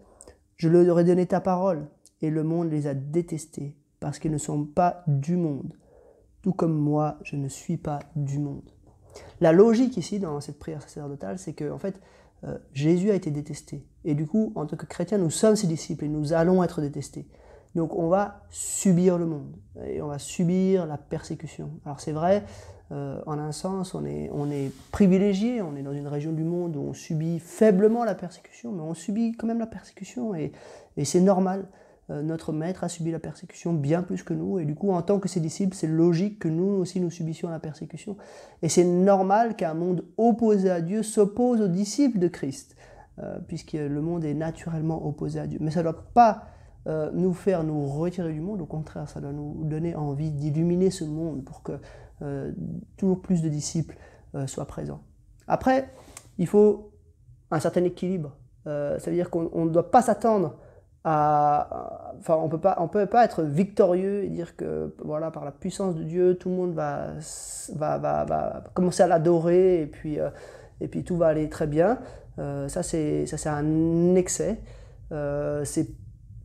Je 0.55 0.67
leur 0.67 0.99
ai 0.99 1.03
donné 1.03 1.25
ta 1.25 1.39
parole, 1.39 1.87
et 2.21 2.29
le 2.29 2.43
monde 2.43 2.69
les 2.69 2.87
a 2.87 2.93
détestés, 2.93 3.75
parce 3.99 4.19
qu'ils 4.19 4.31
ne 4.31 4.37
sont 4.37 4.65
pas 4.65 5.03
du 5.07 5.37
monde, 5.37 5.73
tout 6.41 6.53
comme 6.53 6.75
moi, 6.75 7.17
je 7.23 7.35
ne 7.35 7.47
suis 7.47 7.77
pas 7.77 7.99
du 8.15 8.39
monde. 8.39 8.69
La 9.41 9.51
logique 9.51 9.97
ici, 9.97 10.19
dans 10.19 10.39
cette 10.41 10.59
prière 10.59 10.81
sacerdotale, 10.81 11.39
c'est 11.39 11.53
que 11.53 11.71
en 11.71 11.79
fait, 11.79 11.99
euh, 12.43 12.57
Jésus 12.73 13.11
a 13.11 13.15
été 13.15 13.31
détesté. 13.31 13.85
Et 14.05 14.15
du 14.15 14.27
coup, 14.27 14.51
en 14.55 14.65
tant 14.65 14.77
que 14.77 14.85
chrétien, 14.85 15.17
nous 15.17 15.29
sommes 15.29 15.55
ses 15.55 15.67
disciples 15.67 16.05
et 16.05 16.09
nous 16.09 16.33
allons 16.33 16.63
être 16.63 16.81
détestés. 16.81 17.27
Donc 17.75 17.95
on 17.95 18.07
va 18.07 18.41
subir 18.49 19.17
le 19.17 19.25
monde 19.25 19.55
et 19.85 20.01
on 20.01 20.07
va 20.07 20.19
subir 20.19 20.85
la 20.85 20.97
persécution. 20.97 21.69
Alors 21.85 21.99
c'est 21.99 22.11
vrai, 22.11 22.43
euh, 22.91 23.21
en 23.27 23.37
un 23.37 23.51
sens, 23.51 23.93
on 23.93 24.03
est, 24.03 24.31
on 24.33 24.49
est 24.49 24.71
privilégié, 24.91 25.61
on 25.61 25.75
est 25.75 25.83
dans 25.83 25.93
une 25.93 26.07
région 26.07 26.31
du 26.31 26.43
monde 26.43 26.75
où 26.75 26.81
on 26.81 26.93
subit 26.93 27.39
faiblement 27.39 28.03
la 28.03 28.15
persécution, 28.15 28.71
mais 28.71 28.81
on 28.81 28.95
subit 28.95 29.33
quand 29.33 29.45
même 29.45 29.59
la 29.59 29.67
persécution 29.67 30.33
et, 30.33 30.51
c'est 31.03 31.21
normal. 31.21 31.67
Euh, 32.09 32.23
notre 32.23 32.51
maître 32.51 32.83
a 32.83 32.89
subi 32.89 33.11
la 33.11 33.19
persécution 33.19 33.71
bien 33.71 34.01
plus 34.01 34.23
que 34.23 34.33
nous, 34.33 34.57
et 34.57 34.65
du 34.65 34.73
coup, 34.73 34.91
en 34.91 35.03
tant 35.03 35.19
que 35.19 35.29
ses 35.29 35.39
disciples, 35.39 35.75
c'est 35.75 35.87
logique 35.87 36.39
que 36.39 36.47
nous 36.47 36.65
aussi 36.65 36.99
nous 36.99 37.11
subissions 37.11 37.49
la 37.49 37.59
persécution. 37.59 38.17
Et 38.63 38.69
c'est 38.69 38.83
normal 38.83 39.55
qu'un 39.55 39.75
monde 39.75 40.03
opposé 40.17 40.71
à 40.71 40.81
Dieu 40.81 41.03
s'oppose 41.03 41.61
aux 41.61 41.67
disciples 41.67 42.17
de 42.17 42.27
Christ, 42.27 42.75
euh, 43.19 43.37
puisque 43.47 43.73
le 43.73 44.01
monde 44.01 44.25
est 44.25 44.33
naturellement 44.33 45.05
opposé 45.07 45.39
à 45.39 45.45
Dieu. 45.45 45.59
Mais 45.61 45.69
ça 45.69 45.81
ne 45.81 45.83
doit 45.83 46.03
pas 46.15 46.45
euh, 46.87 47.11
nous 47.13 47.33
faire 47.33 47.63
nous 47.63 47.87
retirer 47.87 48.33
du 48.33 48.41
monde, 48.41 48.61
au 48.61 48.65
contraire, 48.65 49.09
ça 49.09 49.19
doit 49.19 49.31
nous 49.31 49.63
donner 49.65 49.95
envie 49.95 50.31
d'illuminer 50.31 50.89
ce 50.89 51.03
monde 51.03 51.43
pour 51.43 51.63
que 51.63 51.73
toujours 52.97 53.21
plus 53.21 53.41
de 53.41 53.47
disciples 53.47 53.95
soient 54.45 54.65
présents. 54.65 54.99
Après, 55.47 55.89
il 56.37 56.47
faut 56.47 56.91
un 57.49 57.61
certain 57.61 57.85
équilibre. 57.85 58.35
ça 58.65 58.99
veut 59.05 59.13
dire 59.13 59.29
qu'on 59.29 59.63
ne 59.63 59.69
doit 59.69 59.89
pas 59.89 60.01
s'attendre 60.01 60.57
enfin, 61.03 62.35
on 62.35 62.49
peut 62.49 62.59
pas, 62.59 62.77
on 62.79 62.87
peut 62.87 63.05
pas 63.05 63.25
être 63.25 63.43
victorieux 63.43 64.23
et 64.23 64.29
dire 64.29 64.55
que 64.55 64.93
voilà, 65.03 65.31
par 65.31 65.45
la 65.45 65.51
puissance 65.51 65.95
de 65.95 66.03
Dieu, 66.03 66.35
tout 66.35 66.49
le 66.49 66.55
monde 66.55 66.73
va, 66.73 67.07
va, 67.75 67.97
va, 67.97 68.25
va 68.25 68.63
commencer 68.73 69.03
à 69.03 69.07
l'adorer 69.07 69.81
et 69.81 69.87
puis, 69.87 70.19
euh, 70.19 70.29
et 70.81 70.87
puis 70.87 71.03
tout 71.03 71.17
va 71.17 71.27
aller 71.27 71.49
très 71.49 71.67
bien. 71.67 71.99
Euh, 72.37 72.67
ça, 72.67 72.83
c'est, 72.83 73.25
ça, 73.25 73.37
c'est 73.37 73.49
un 73.49 74.15
excès. 74.15 74.61
Euh, 75.11 75.63
c'est, 75.65 75.87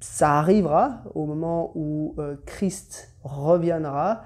ça 0.05 0.39
arrivera 0.39 1.03
au 1.15 1.27
moment 1.27 1.73
où 1.75 2.17
Christ 2.47 3.15
reviendra. 3.23 4.23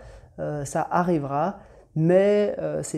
ça 0.64 0.86
arrivera, 0.90 1.58
mais 1.94 2.56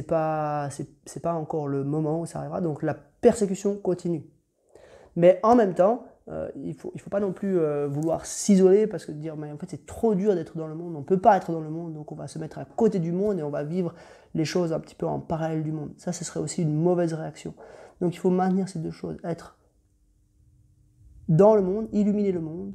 pas, 0.09 0.69
c'est, 0.71 0.89
c'est 1.05 1.21
pas 1.21 1.35
encore 1.35 1.69
le 1.69 1.85
moment 1.85 2.21
où 2.21 2.27
ça 2.27 2.41
arrivera. 2.41 2.61
Donc 2.61 2.83
la 2.83 2.95
persécution 2.95 3.77
continue. 3.77 4.25
Mais 5.17 5.41
en 5.43 5.57
même 5.57 5.75
temps, 5.75 6.05
euh, 6.31 6.49
il 6.55 6.69
ne 6.69 6.75
faut, 6.75 6.93
il 6.95 7.01
faut 7.01 7.11
pas 7.11 7.19
non 7.19 7.33
plus 7.33 7.59
euh, 7.59 7.89
vouloir 7.89 8.25
s'isoler 8.25 8.87
parce 8.87 9.05
que 9.05 9.11
dire 9.11 9.37
mais 9.37 9.51
en 9.51 9.57
fait 9.57 9.67
c'est 9.69 9.85
trop 9.87 10.15
dur 10.15 10.35
d'être 10.35 10.57
dans 10.57 10.69
le 10.69 10.75
monde, 10.75 10.95
on 10.95 11.01
ne 11.01 11.05
peut 11.05 11.19
pas 11.19 11.37
être 11.37 11.51
dans 11.51 11.61
le 11.61 11.71
monde, 11.71 11.95
donc 11.95 12.13
on 12.13 12.15
va 12.15 12.29
se 12.29 12.39
mettre 12.39 12.59
à 12.59 12.65
côté 12.65 13.01
du 13.01 13.11
monde 13.11 13.41
et 13.41 13.43
on 13.43 13.51
va 13.51 13.65
vivre 13.65 13.95
les 14.35 14.45
choses 14.45 14.73
un 14.73 14.79
petit 14.79 14.95
peu 14.95 15.07
en 15.07 15.19
parallèle 15.19 15.65
du 15.65 15.73
monde. 15.73 15.91
Ça, 15.97 16.13
ce 16.13 16.25
serait 16.25 16.39
aussi 16.39 16.63
une 16.63 16.75
mauvaise 16.75 17.15
réaction. 17.15 17.55
Donc 18.01 18.15
il 18.15 18.19
faut 18.19 18.31
maintenir 18.31 18.69
ces 18.69 18.79
deux 18.79 18.93
choses, 18.93 19.17
être 19.25 19.57
dans 21.31 21.55
le 21.55 21.63
monde, 21.63 21.89
illuminer 21.93 22.33
le 22.33 22.41
monde, 22.41 22.75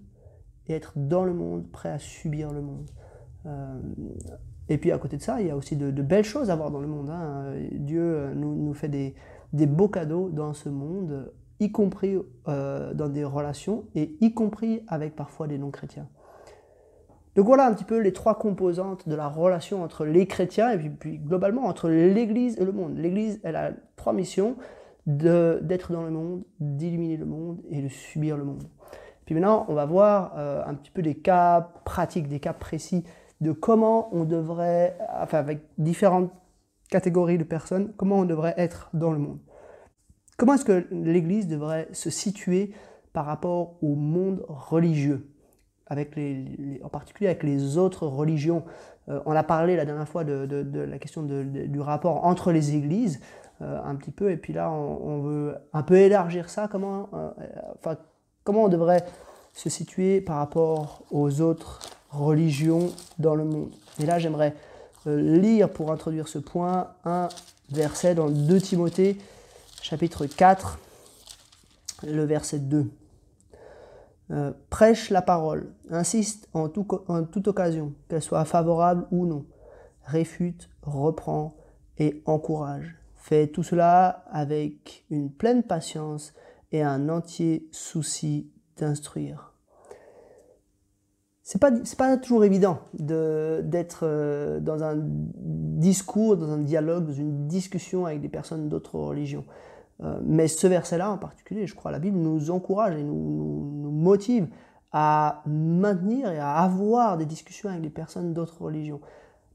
et 0.67 0.73
être 0.73 0.93
dans 0.95 1.23
le 1.23 1.33
monde, 1.33 1.69
prêt 1.71 1.89
à 1.89 1.99
subir 1.99 2.51
le 2.51 2.61
monde. 2.61 2.89
Euh, 3.45 3.79
et 4.67 4.79
puis 4.79 4.91
à 4.91 4.97
côté 4.97 5.17
de 5.17 5.21
ça, 5.21 5.39
il 5.39 5.47
y 5.47 5.51
a 5.51 5.55
aussi 5.55 5.75
de, 5.75 5.91
belles 6.01 6.25
choses 6.25 6.49
à 6.49 6.55
voir 6.55 6.71
dans 6.71 6.81
le 6.81 6.87
monde. 6.87 7.11
Hein. 7.11 7.53
Dieu 7.71 8.33
nous, 8.33 8.55
nous 8.55 8.73
fait 8.73 8.89
des, 8.89 9.13
des 9.53 9.67
beaux 9.67 9.89
cadeaux 9.89 10.29
dans 10.29 10.53
ce 10.53 10.69
monde 10.69 11.31
y 11.59 11.71
compris 11.71 12.17
euh, 12.47 12.93
dans 12.93 13.09
des 13.09 13.23
relations 13.23 13.85
et 13.95 14.15
y 14.21 14.33
compris 14.33 14.81
avec 14.87 15.15
parfois 15.15 15.47
des 15.47 15.57
non-chrétiens. 15.57 16.07
Donc 17.35 17.45
voilà 17.45 17.65
un 17.65 17.73
petit 17.73 17.83
peu 17.83 17.97
les 17.97 18.13
trois 18.13 18.35
composantes 18.35 19.09
de 19.09 19.15
la 19.15 19.27
relation 19.27 19.83
entre 19.83 20.05
les 20.05 20.25
chrétiens 20.25 20.71
et 20.71 20.89
puis, 20.89 21.17
globalement 21.17 21.65
entre 21.65 21.89
l'Église 21.89 22.57
et 22.59 22.65
le 22.65 22.71
monde. 22.71 22.97
L'Église, 22.97 23.39
elle 23.43 23.57
a 23.57 23.71
trois 23.97 24.13
missions, 24.13 24.55
d'être 25.05 25.91
dans 25.91 26.03
le 26.03 26.11
monde, 26.11 26.43
d'illuminer 26.59 27.17
le 27.17 27.25
monde 27.25 27.61
et 27.69 27.81
de 27.81 27.87
subir 27.87 28.37
le 28.37 28.43
monde. 28.43 28.63
Puis 29.25 29.33
maintenant, 29.35 29.65
on 29.69 29.73
va 29.73 29.85
voir 29.85 30.33
euh, 30.37 30.63
un 30.65 30.73
petit 30.75 30.91
peu 30.91 31.01
des 31.01 31.15
cas 31.15 31.73
pratiques, 31.83 32.27
des 32.27 32.39
cas 32.39 32.53
précis 32.53 33.03
de 33.41 33.51
comment 33.51 34.09
on 34.15 34.23
devrait, 34.23 34.97
enfin 35.21 35.39
avec 35.39 35.61
différentes 35.77 36.31
catégories 36.89 37.37
de 37.37 37.43
personnes, 37.43 37.93
comment 37.97 38.19
on 38.19 38.25
devrait 38.25 38.53
être 38.57 38.89
dans 38.93 39.11
le 39.11 39.19
monde. 39.19 39.39
Comment 40.37 40.53
est-ce 40.53 40.65
que 40.65 40.87
l'Église 40.91 41.47
devrait 41.47 41.87
se 41.91 42.09
situer 42.09 42.73
par 43.13 43.25
rapport 43.25 43.77
au 43.81 43.95
monde 43.95 44.45
religieux? 44.47 45.31
Avec 45.87 46.15
les, 46.15 46.81
en 46.83 46.89
particulier 46.89 47.29
avec 47.29 47.43
les 47.43 47.77
autres 47.77 48.07
religions. 48.07 48.63
Euh, 49.07 49.21
on 49.27 49.35
a 49.35 49.43
parlé 49.43 49.75
la 49.75 49.85
dernière 49.85 50.07
fois 50.07 50.23
de, 50.23 50.47
la 50.73 50.97
question 50.97 51.21
du 51.23 51.79
rapport 51.79 52.25
entre 52.25 52.51
les 52.51 52.75
églises, 52.75 53.21
un 53.61 53.95
petit 53.95 54.11
peu, 54.11 54.31
et 54.31 54.37
puis 54.37 54.53
là, 54.53 54.69
on, 54.69 55.21
veut 55.21 55.55
un 55.71 55.83
peu 55.83 55.95
élargir 55.95 56.49
ça. 56.49 56.67
Comment, 56.67 57.09
euh, 57.13 57.29
enfin, 57.79 57.95
comment 58.43 58.65
on 58.65 58.67
devrait 58.67 59.05
se 59.53 59.69
situer 59.69 60.19
par 60.19 60.37
rapport 60.37 61.03
aux 61.09 61.41
autres 61.41 61.79
religions 62.09 62.91
dans 63.17 63.35
le 63.35 63.45
monde? 63.45 63.71
Et 63.99 64.05
là, 64.05 64.19
j'aimerais 64.19 64.53
lire 65.05 65.69
pour 65.69 65.91
introduire 65.91 66.27
ce 66.27 66.39
point 66.39 66.89
un 67.05 67.29
verset 67.69 68.15
dans 68.15 68.29
2 68.29 68.59
Timothée 68.59 69.17
chapitre 69.81 70.25
4, 70.25 70.79
le 72.07 72.25
verset 72.25 72.59
2. 72.59 72.91
Euh, 74.31 74.51
prêche 74.71 75.11
la 75.11 75.21
parole, 75.21 75.71
insiste 75.91 76.49
en, 76.53 76.67
en 77.07 77.23
toute 77.23 77.47
occasion, 77.47 77.93
qu'elle 78.09 78.23
soit 78.23 78.43
favorable 78.43 79.05
ou 79.11 79.27
non, 79.27 79.45
réfute, 80.03 80.69
reprend 80.81 81.55
et 81.99 82.23
encourage. 82.25 82.95
Fais 83.25 83.47
tout 83.47 83.63
cela 83.63 84.23
avec 84.29 85.03
une 85.09 85.31
pleine 85.31 85.63
patience 85.63 86.35
et 86.71 86.83
un 86.83 87.09
entier 87.09 87.67
souci 87.71 88.51
d'instruire. 88.77 89.55
C'est 91.41 91.57
pas, 91.57 91.71
pas 91.97 92.17
toujours 92.17 92.43
évident 92.43 92.81
d'être 92.93 94.01
euh, 94.03 94.59
dans 94.59 94.83
un 94.83 94.97
discours, 94.99 96.37
dans 96.37 96.51
un 96.51 96.59
dialogue, 96.59 97.07
dans 97.07 97.13
une 97.13 97.47
discussion 97.47 98.05
avec 98.05 98.21
des 98.21 98.29
personnes 98.29 98.69
d'autres 98.69 98.99
religions. 98.99 99.45
Euh, 100.03 100.19
mais 100.23 100.47
ce 100.47 100.67
verset-là 100.67 101.09
en 101.09 101.17
particulier, 101.17 101.65
je 101.65 101.73
crois, 101.73 101.89
la 101.89 101.97
Bible 101.97 102.19
nous 102.19 102.51
encourage 102.51 102.95
et 102.95 103.01
nous, 103.01 103.71
nous, 103.81 103.89
motive 103.89 104.49
à 104.91 105.41
maintenir 105.47 106.29
et 106.29 106.37
à 106.37 106.57
avoir 106.57 107.17
des 107.17 107.25
discussions 107.25 107.69
avec 107.69 107.81
des 107.81 107.89
personnes 107.89 108.35
d'autres 108.35 108.61
religions. 108.61 109.01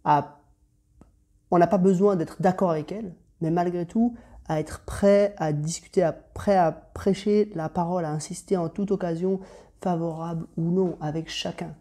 on 0.05 1.59
n'a 1.59 1.69
pas 1.69 1.79
besoin 1.79 2.17
d'être 2.17 2.43
d'accord 2.43 2.73
avec 2.73 2.91
elles, 2.91 3.15
mais 3.41 3.51
malgré 3.51 3.87
tout, 3.87 4.15
à 4.51 4.59
être 4.59 4.81
prêt 4.85 5.33
à 5.39 5.53
discuter, 5.53 6.03
à, 6.03 6.13
prêt 6.13 6.57
à 6.57 6.73
prêcher 6.73 7.53
la 7.55 7.69
parole, 7.69 8.05
à 8.05 8.11
insister 8.11 8.57
en 8.57 8.69
toute 8.69 8.91
occasion, 8.91 9.39
favorable 9.81 10.47
ou 10.57 10.71
non, 10.73 10.97
avec 11.01 11.29
chacun. 11.29 11.75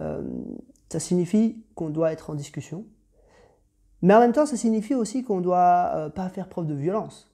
Euh, 0.00 0.22
ça 0.88 1.00
signifie 1.00 1.62
qu'on 1.74 1.90
doit 1.90 2.10
être 2.10 2.30
en 2.30 2.34
discussion, 2.34 2.86
mais 4.00 4.14
en 4.14 4.20
même 4.20 4.32
temps, 4.32 4.46
ça 4.46 4.56
signifie 4.56 4.94
aussi 4.94 5.22
qu'on 5.22 5.36
ne 5.36 5.42
doit 5.42 5.92
euh, 5.94 6.08
pas 6.08 6.30
faire 6.30 6.48
preuve 6.48 6.66
de 6.66 6.74
violence. 6.74 7.30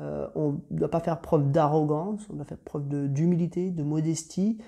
Euh, 0.00 0.28
on 0.34 0.60
ne 0.70 0.78
doit 0.78 0.90
pas 0.90 1.00
faire 1.00 1.20
preuve 1.22 1.50
d'arrogance, 1.50 2.20
on 2.30 2.34
doit 2.34 2.44
faire 2.44 2.58
preuve 2.58 2.88
d'humilité, 3.08 3.70
de, 3.70 3.82
modestie, 3.82 4.58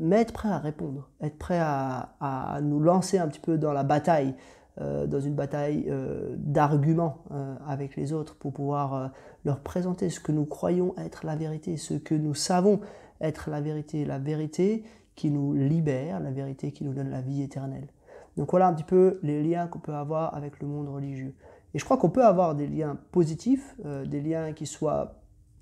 mais 0.00 0.20
être 0.20 0.32
prêt 0.32 0.48
à 0.48 0.58
répondre, 0.58 1.10
être 1.20 1.36
prêt 1.38 1.58
à, 1.60 2.14
à, 2.20 2.60
nous 2.62 2.80
lancer 2.80 3.18
un 3.18 3.28
petit 3.28 3.40
peu 3.40 3.58
dans 3.58 3.72
la 3.72 3.82
bataille, 3.82 4.34
dans 4.78 5.20
une 5.20 5.34
bataille 5.34 5.88
d'arguments 6.36 7.24
avec 7.66 7.94
les 7.94 8.12
autres 8.12 8.34
pour 8.34 8.52
pouvoir 8.52 9.12
leur 9.44 9.60
présenter 9.60 10.10
ce 10.10 10.18
que 10.18 10.32
nous 10.32 10.46
croyons 10.46 10.94
être 10.98 11.24
la 11.24 11.36
vérité, 11.36 11.76
ce 11.76 11.94
que 11.94 12.14
nous 12.14 12.34
savons 12.34 12.80
être 13.20 13.50
la 13.50 13.60
vérité, 13.60 14.04
la 14.04 14.18
vérité 14.18 14.84
qui 15.14 15.30
nous 15.30 15.54
libère, 15.54 16.20
la 16.20 16.30
vérité 16.30 16.72
qui 16.72 16.84
nous 16.84 16.92
donne 16.92 17.10
la 17.10 17.20
vie 17.20 17.42
éternelle. 17.42 17.88
Donc 18.36 18.50
voilà 18.50 18.66
un 18.66 18.74
petit 18.74 18.84
peu 18.84 19.18
les 19.22 19.42
liens 19.42 19.66
qu'on 19.68 19.78
peut 19.78 19.94
avoir 19.94 20.34
avec 20.34 20.60
le 20.60 20.66
monde 20.66 20.88
religieux. 20.88 21.34
Et 21.72 21.78
je 21.78 21.84
crois 21.84 21.96
qu'on 21.96 22.10
peut 22.10 22.24
avoir 22.24 22.54
des 22.54 22.66
liens 22.66 22.96
positifs, 23.12 23.76
euh, 23.84 24.04
des 24.04 24.20
liens 24.20 24.52
qui 24.52 24.66
soient 24.66 25.16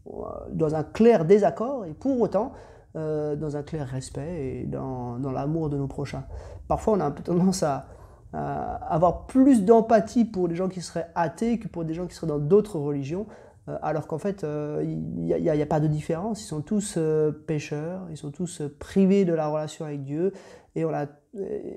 euh, 0.07 0.11
dans 0.53 0.75
un 0.75 0.83
clair 0.83 1.25
désaccord 1.25 1.85
et 1.85 1.93
pour 1.93 2.21
autant 2.21 2.53
euh, 2.97 3.37
dans 3.37 3.57
un 3.57 3.63
clair 3.63 3.87
respect 3.87 4.45
et 4.45 4.65
dans, 4.65 5.19
dans 5.19 5.33
l'amour 5.33 5.71
de 5.71 5.77
nos 5.77 5.87
prochains. 5.87 6.25
Parfois 6.69 6.95
on 6.95 7.01
a 7.01 7.05
un 7.05 7.11
peu 7.11 7.23
tendance 7.23 7.63
à, 7.63 7.87
à 8.33 8.75
avoir 8.93 9.27
plus 9.27 9.65
d'empathie 9.65 10.25
pour 10.25 10.49
les 10.49 10.55
gens 10.55 10.69
qui 10.69 10.81
seraient 10.81 11.09
athées 11.15 11.59
que 11.59 11.69
pour 11.69 11.85
des 11.85 11.95
gens 11.95 12.07
qui 12.07 12.15
seraient 12.15 12.27
dans 12.27 12.39
d'autres 12.39 12.79
religions. 12.79 13.27
Euh, 13.69 13.79
alors 13.83 14.07
qu'en 14.07 14.19
fait, 14.19 14.43
il 14.43 14.47
euh, 14.49 14.85
n'y 14.85 15.63
a, 15.63 15.67
pas 15.67 15.81
de 15.81 15.87
différence. 15.87 16.43
Ils 16.43 16.47
sont 16.47 16.63
tous 16.63 16.95
euh, 16.97 17.31
pécheurs, 17.31 18.03
ils 18.11 18.17
sont 18.17 18.31
tous 18.31 18.63
privés 18.79 19.25
de 19.25 19.33
la 19.33 19.49
relation 19.49 19.85
avec 19.85 20.03
Dieu, 20.05 20.33
et, 20.75 20.85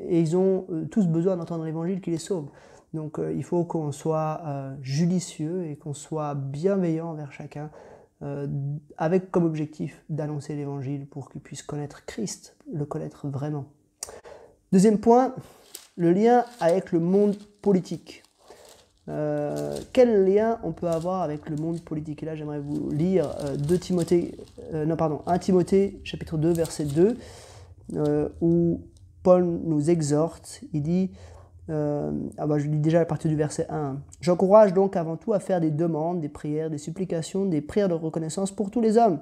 ils 0.09 0.37
ont 0.37 0.67
tous 0.91 1.07
besoin 1.07 1.37
d'entendre 1.37 1.65
l'évangile 1.65 2.01
qui 2.01 2.11
les 2.11 2.17
sauve. 2.17 2.49
Donc 2.93 3.19
il 3.33 3.43
faut 3.43 3.65
qu'on 3.65 3.91
soit 3.91 4.41
judicieux 4.81 5.65
et 5.65 5.75
qu'on 5.75 5.93
soit 5.93 6.33
bienveillant 6.33 7.07
envers 7.09 7.31
chacun, 7.33 7.69
avec 8.97 9.31
comme 9.31 9.43
objectif 9.43 10.03
d'annoncer 10.09 10.55
l'évangile 10.55 11.07
pour 11.07 11.29
qu'ils 11.29 11.41
puissent 11.41 11.63
connaître 11.63 12.05
Christ, 12.05 12.57
le 12.73 12.85
connaître 12.85 13.27
vraiment. 13.27 13.65
Deuxième 14.71 14.97
point, 14.97 15.35
le 15.95 16.11
lien 16.11 16.45
avec 16.59 16.91
le 16.91 16.99
monde 16.99 17.35
politique. 17.61 18.23
Euh, 19.07 19.77
quel 19.93 20.25
lien 20.25 20.59
on 20.63 20.71
peut 20.71 20.87
avoir 20.87 21.21
avec 21.21 21.49
le 21.49 21.55
monde 21.55 21.81
politique? 21.81 22.23
Et 22.23 22.25
là, 22.25 22.35
j'aimerais 22.35 22.59
vous 22.59 22.89
lire 22.89 23.35
euh, 23.41 23.77
Timothée, 23.77 24.35
euh, 24.73 24.85
non, 24.85 24.95
pardon, 24.95 25.21
1 25.27 25.37
Timothée, 25.39 25.99
chapitre 26.03 26.37
2, 26.37 26.53
verset 26.53 26.85
2, 26.85 27.17
où 28.41 28.81
Paul 29.23 29.45
nous 29.45 29.89
exhorte. 29.89 30.61
Il 30.73 30.81
dit, 30.81 31.11
ah 31.69 32.47
bah, 32.47 32.57
je 32.57 32.67
lis 32.67 32.79
déjà 32.79 33.01
à 33.01 33.05
partir 33.05 33.29
du 33.29 33.37
verset 33.37 33.67
1. 33.69 33.97
J'encourage 34.21 34.73
donc 34.73 34.95
avant 34.95 35.17
tout 35.17 35.33
à 35.33 35.39
faire 35.39 35.61
des 35.61 35.71
demandes, 35.71 36.19
des 36.19 36.29
prières, 36.29 36.69
des 36.69 36.77
supplications, 36.77 37.45
des 37.45 37.61
prières 37.61 37.89
de 37.89 37.93
reconnaissance 37.93 38.51
pour 38.51 38.71
tous 38.71 38.81
les 38.81 38.97
hommes, 38.97 39.19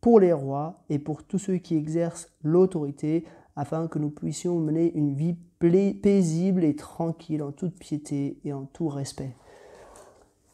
pour 0.00 0.20
les 0.20 0.32
rois 0.32 0.84
et 0.90 1.00
pour 1.00 1.24
tous 1.24 1.38
ceux 1.38 1.56
qui 1.56 1.76
exercent 1.76 2.28
l'autorité, 2.42 3.24
afin 3.56 3.88
que 3.88 3.98
nous 3.98 4.10
puissions 4.10 4.58
mener 4.60 4.92
une 4.96 5.14
vie 5.14 5.36
paisible 5.58 6.64
et 6.64 6.76
tranquille 6.76 7.42
en 7.42 7.52
toute 7.52 7.78
piété 7.78 8.38
et 8.44 8.52
en 8.52 8.64
tout 8.64 8.88
respect. 8.88 9.34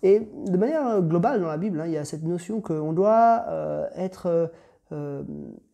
Et 0.02 0.28
de 0.47 0.56
manière 0.56 1.00
globale 1.02 1.40
dans 1.40 1.49
la 1.49 1.56
Bible, 1.56 1.80
hein, 1.80 1.87
il 1.87 1.92
y 1.92 1.97
a 1.97 2.04
cette 2.04 2.25
notion 2.25 2.61
qu'on 2.61 2.92
doit 2.92 3.44
euh, 3.49 3.87
être, 3.94 4.50
euh, 4.90 5.23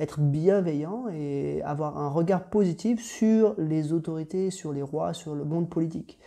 être 0.00 0.20
bienveillant 0.20 1.06
et 1.08 1.62
avoir 1.62 1.96
un 1.98 2.08
regard 2.08 2.44
positif 2.44 3.02
sur 3.02 3.54
les 3.56 3.92
autorités, 3.92 4.50
sur 4.50 4.72
les 4.72 4.82
rois, 4.82 5.14
sur 5.14 5.34
le 5.34 5.44
monde 5.44 5.70
politique. 5.70 6.18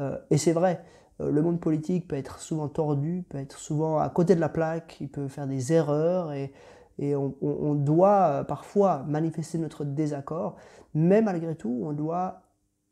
Euh, 0.00 0.18
et 0.30 0.38
c'est 0.38 0.52
vrai, 0.52 0.82
le 1.20 1.42
monde 1.42 1.60
politique 1.60 2.08
peut 2.08 2.16
être 2.16 2.40
souvent 2.40 2.66
tordu, 2.66 3.24
peut 3.28 3.38
être 3.38 3.58
souvent 3.58 3.98
à 3.98 4.08
côté 4.08 4.34
de 4.34 4.40
la 4.40 4.48
plaque, 4.48 4.96
il 5.00 5.08
peut 5.08 5.28
faire 5.28 5.46
des 5.46 5.72
erreurs 5.72 6.32
et 6.32 6.52
et 6.98 7.16
on, 7.16 7.74
doit 7.74 8.22
euh, 8.22 8.44
parfois 8.44 9.04
manifester 9.08 9.58
notre 9.58 9.84
désaccord, 9.84 10.56
mais 10.94 11.22
malgré 11.22 11.56
tout, 11.56 11.80
on 11.82 11.92
doit, 11.92 12.42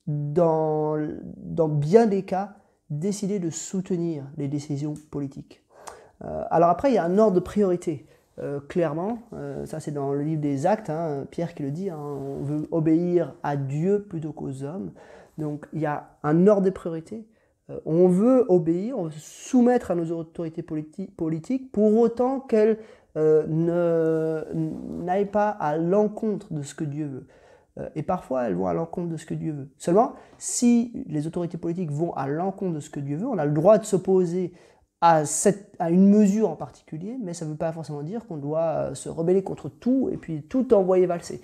dans, 0.06 0.98
bien 1.68 2.06
des 2.06 2.22
cas, 2.22 2.54
décider 2.90 3.38
de 3.38 3.50
soutenir 3.50 4.24
les 4.36 4.48
décisions 4.48 4.94
politiques. 5.10 5.64
Euh, 6.24 6.44
alors 6.50 6.68
après, 6.68 6.90
il 6.90 6.94
y 6.94 6.98
a 6.98 7.04
un 7.04 7.18
ordre 7.18 7.34
de 7.34 7.40
priorité. 7.40 8.06
Euh, 8.38 8.60
clairement, 8.60 9.18
ça 9.66 9.78
c'est 9.78 9.90
dans 9.90 10.12
le 10.12 10.22
livre 10.22 10.40
des 10.40 10.64
Actes, 10.66 10.88
hein, 10.88 11.26
Pierre 11.30 11.54
qui 11.54 11.62
le 11.62 11.70
dit, 11.70 11.90
hein, 11.90 11.98
on 11.98 12.42
veut 12.42 12.66
obéir 12.70 13.34
à 13.42 13.56
Dieu 13.56 14.06
plutôt 14.08 14.32
qu'aux 14.32 14.62
hommes. 14.62 14.92
Donc 15.38 15.66
il 15.72 15.80
y 15.80 15.86
a 15.86 16.08
un 16.22 16.46
ordre 16.46 16.62
de 16.62 16.70
priorité. 16.70 17.26
on 17.84 18.08
veut 18.08 18.46
obéir, 18.48 18.98
on 18.98 19.04
veut 19.04 19.10
se 19.10 19.20
soumettre 19.20 19.90
à 19.90 19.94
nos 19.94 20.10
autorités 20.16 20.62
politiques 20.62 21.72
pour 21.72 21.94
autant 21.98 22.40
qu'elles 22.40 22.78
euh, 23.16 24.44
n'aillent 24.54 25.26
pas 25.26 25.50
à 25.50 25.76
l'encontre 25.76 26.52
de 26.52 26.62
ce 26.62 26.74
que 26.74 26.84
Dieu 26.84 27.06
veut. 27.06 27.26
Euh, 27.78 27.88
et 27.94 28.02
parfois, 28.02 28.44
elles 28.44 28.54
vont 28.54 28.66
à 28.66 28.74
l'encontre 28.74 29.08
de 29.08 29.16
ce 29.16 29.26
que 29.26 29.34
Dieu 29.34 29.52
veut. 29.52 29.68
Seulement, 29.78 30.12
si 30.38 31.04
les 31.06 31.26
autorités 31.26 31.58
politiques 31.58 31.90
vont 31.90 32.12
à 32.14 32.26
l'encontre 32.26 32.74
de 32.74 32.80
ce 32.80 32.90
que 32.90 33.00
Dieu 33.00 33.16
veut, 33.16 33.26
on 33.26 33.38
a 33.38 33.46
le 33.46 33.52
droit 33.52 33.78
de 33.78 33.84
s'opposer 33.84 34.52
à, 35.00 35.22
à 35.78 35.90
une 35.90 36.08
mesure 36.08 36.50
en 36.50 36.56
particulier, 36.56 37.16
mais 37.22 37.34
ça 37.34 37.44
ne 37.44 37.50
veut 37.50 37.56
pas 37.56 37.72
forcément 37.72 38.02
dire 38.02 38.26
qu'on 38.26 38.36
doit 38.36 38.60
euh, 38.60 38.94
se 38.94 39.08
rebeller 39.08 39.42
contre 39.42 39.68
tout 39.68 40.08
et 40.12 40.16
puis 40.16 40.42
tout 40.42 40.74
envoyer 40.74 41.06
valser. 41.06 41.40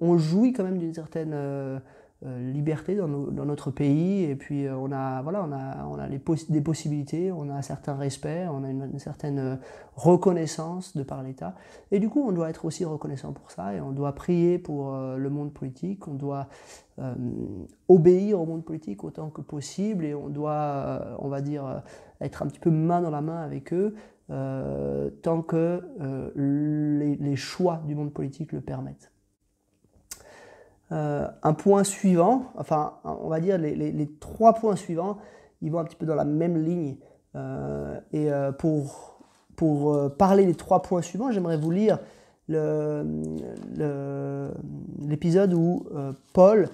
on 0.00 0.16
jouit 0.16 0.52
quand 0.52 0.64
même 0.64 0.78
d'une 0.78 0.94
certaine 0.94 1.32
euh, 1.34 1.78
liberté 2.26 2.96
dans, 2.96 3.06
notre 3.06 3.70
pays. 3.70 4.24
Et 4.24 4.34
puis 4.34 4.66
euh, 4.66 4.76
on 4.76 4.90
a 4.90 5.22
voilà 5.22 5.44
on 5.44 5.52
a 5.52 5.86
on 5.86 5.98
a 5.98 6.08
les 6.08 6.20
des 6.48 6.60
possibilités 6.60 7.30
on 7.30 7.48
a 7.48 7.54
un 7.54 7.62
certain 7.62 7.94
respect 7.94 8.46
on 8.50 8.64
a 8.64 8.70
une, 8.70 8.98
certaine 8.98 9.38
euh, 9.38 9.56
reconnaissance 9.94 10.96
de 10.96 11.04
par 11.04 11.22
l'État. 11.22 11.54
Et 11.92 12.00
du 12.00 12.08
coup 12.08 12.24
on 12.26 12.32
doit 12.32 12.50
être 12.50 12.64
aussi 12.64 12.84
reconnaissant 12.84 13.32
pour 13.32 13.52
ça. 13.52 13.72
Et 13.74 13.80
on 13.80 13.92
doit 13.92 14.14
prier 14.14 14.58
pour 14.58 14.92
le 14.92 15.30
monde 15.30 15.52
politique. 15.52 16.08
On 16.08 16.14
doit 16.14 16.48
obéir 17.88 18.40
au 18.40 18.46
monde 18.46 18.64
politique 18.64 19.04
autant 19.04 19.30
que 19.30 19.40
possible. 19.40 20.04
Et 20.04 20.14
on 20.14 20.28
doit 20.28 21.16
on 21.20 21.28
va 21.28 21.40
dire 21.40 21.82
être 22.20 22.42
un 22.42 22.46
petit 22.46 22.60
peu 22.60 22.70
main 22.70 23.00
dans 23.00 23.10
la 23.10 23.20
main 23.20 23.40
avec 23.42 23.72
eux 23.72 23.94
tant 24.28 25.42
que 25.42 25.82
les 26.34 27.36
choix 27.36 27.82
du 27.86 27.94
monde 27.94 28.12
politique 28.12 28.52
le 28.52 28.60
permettent 28.60 29.12
euh, 30.90 31.28
un 31.42 31.52
point 31.52 31.84
suivant, 31.84 32.46
enfin 32.56 32.94
on 33.04 33.28
va 33.28 33.40
dire 33.40 33.58
les, 33.58 34.10
trois 34.20 34.54
points 34.54 34.76
suivants, 34.76 35.18
ils 35.60 35.70
vont 35.70 35.80
un 35.80 35.84
petit 35.84 35.96
peu 35.96 36.06
dans 36.06 36.14
la 36.14 36.24
même 36.24 36.56
ligne. 36.56 36.96
Euh, 37.34 38.00
et 38.12 38.32
euh, 38.32 38.52
pour, 38.52 39.20
pour 39.54 40.16
parler 40.16 40.46
des 40.46 40.54
trois 40.54 40.80
points 40.80 41.02
suivants, 41.02 41.30
j'aimerais 41.30 41.58
vous 41.58 41.70
lire 41.70 41.98
l'épisode 45.00 45.52
où 45.52 45.86
Paul 46.32 46.70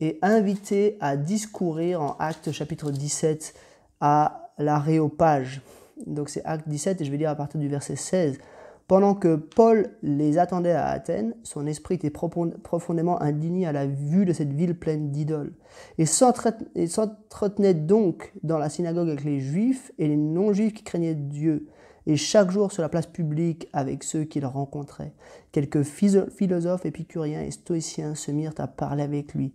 est 0.00 0.18
invité 0.22 0.98
à 1.00 1.16
discourir 1.16 2.02
en 2.02 2.16
Acte 2.18 2.52
chapitre 2.52 2.90
17 2.90 3.54
à 4.00 4.50
l'Aréopage. 4.58 5.62
Donc 6.06 6.28
c'est 6.28 6.44
Acte 6.44 6.68
17 6.68 7.00
et 7.00 7.04
je 7.06 7.10
vais 7.10 7.16
lire 7.16 7.30
à 7.30 7.34
partir 7.34 7.58
du 7.58 7.68
verset 7.68 7.96
16. 7.96 8.38
Pendant 8.86 9.14
que 9.14 9.36
Paul 9.36 9.96
les 10.02 10.36
attendait 10.36 10.72
à 10.72 10.88
Athènes, 10.88 11.34
son 11.42 11.66
esprit 11.66 11.94
était 11.94 12.10
profondément 12.10 13.20
indigné 13.22 13.66
à 13.66 13.72
la 13.72 13.86
vue 13.86 14.26
de 14.26 14.34
cette 14.34 14.52
ville 14.52 14.78
pleine 14.78 15.10
d'idoles, 15.10 15.54
et 15.96 16.04
s'entretenait 16.04 17.74
donc 17.74 18.32
dans 18.42 18.58
la 18.58 18.68
synagogue 18.68 19.08
avec 19.08 19.24
les 19.24 19.40
juifs 19.40 19.90
et 19.98 20.06
les 20.06 20.18
non-juifs 20.18 20.74
qui 20.74 20.84
craignaient 20.84 21.14
Dieu, 21.14 21.68
et 22.06 22.16
chaque 22.16 22.50
jour 22.50 22.70
sur 22.70 22.82
la 22.82 22.90
place 22.90 23.06
publique 23.06 23.68
avec 23.72 24.04
ceux 24.04 24.24
qu'il 24.24 24.44
rencontrait. 24.44 25.14
Quelques 25.50 25.82
philosophes 25.82 26.84
épicuriens 26.84 27.40
et 27.40 27.50
stoïciens 27.50 28.14
se 28.14 28.30
mirent 28.30 28.52
à 28.58 28.66
parler 28.66 29.02
avec 29.02 29.32
lui. 29.32 29.54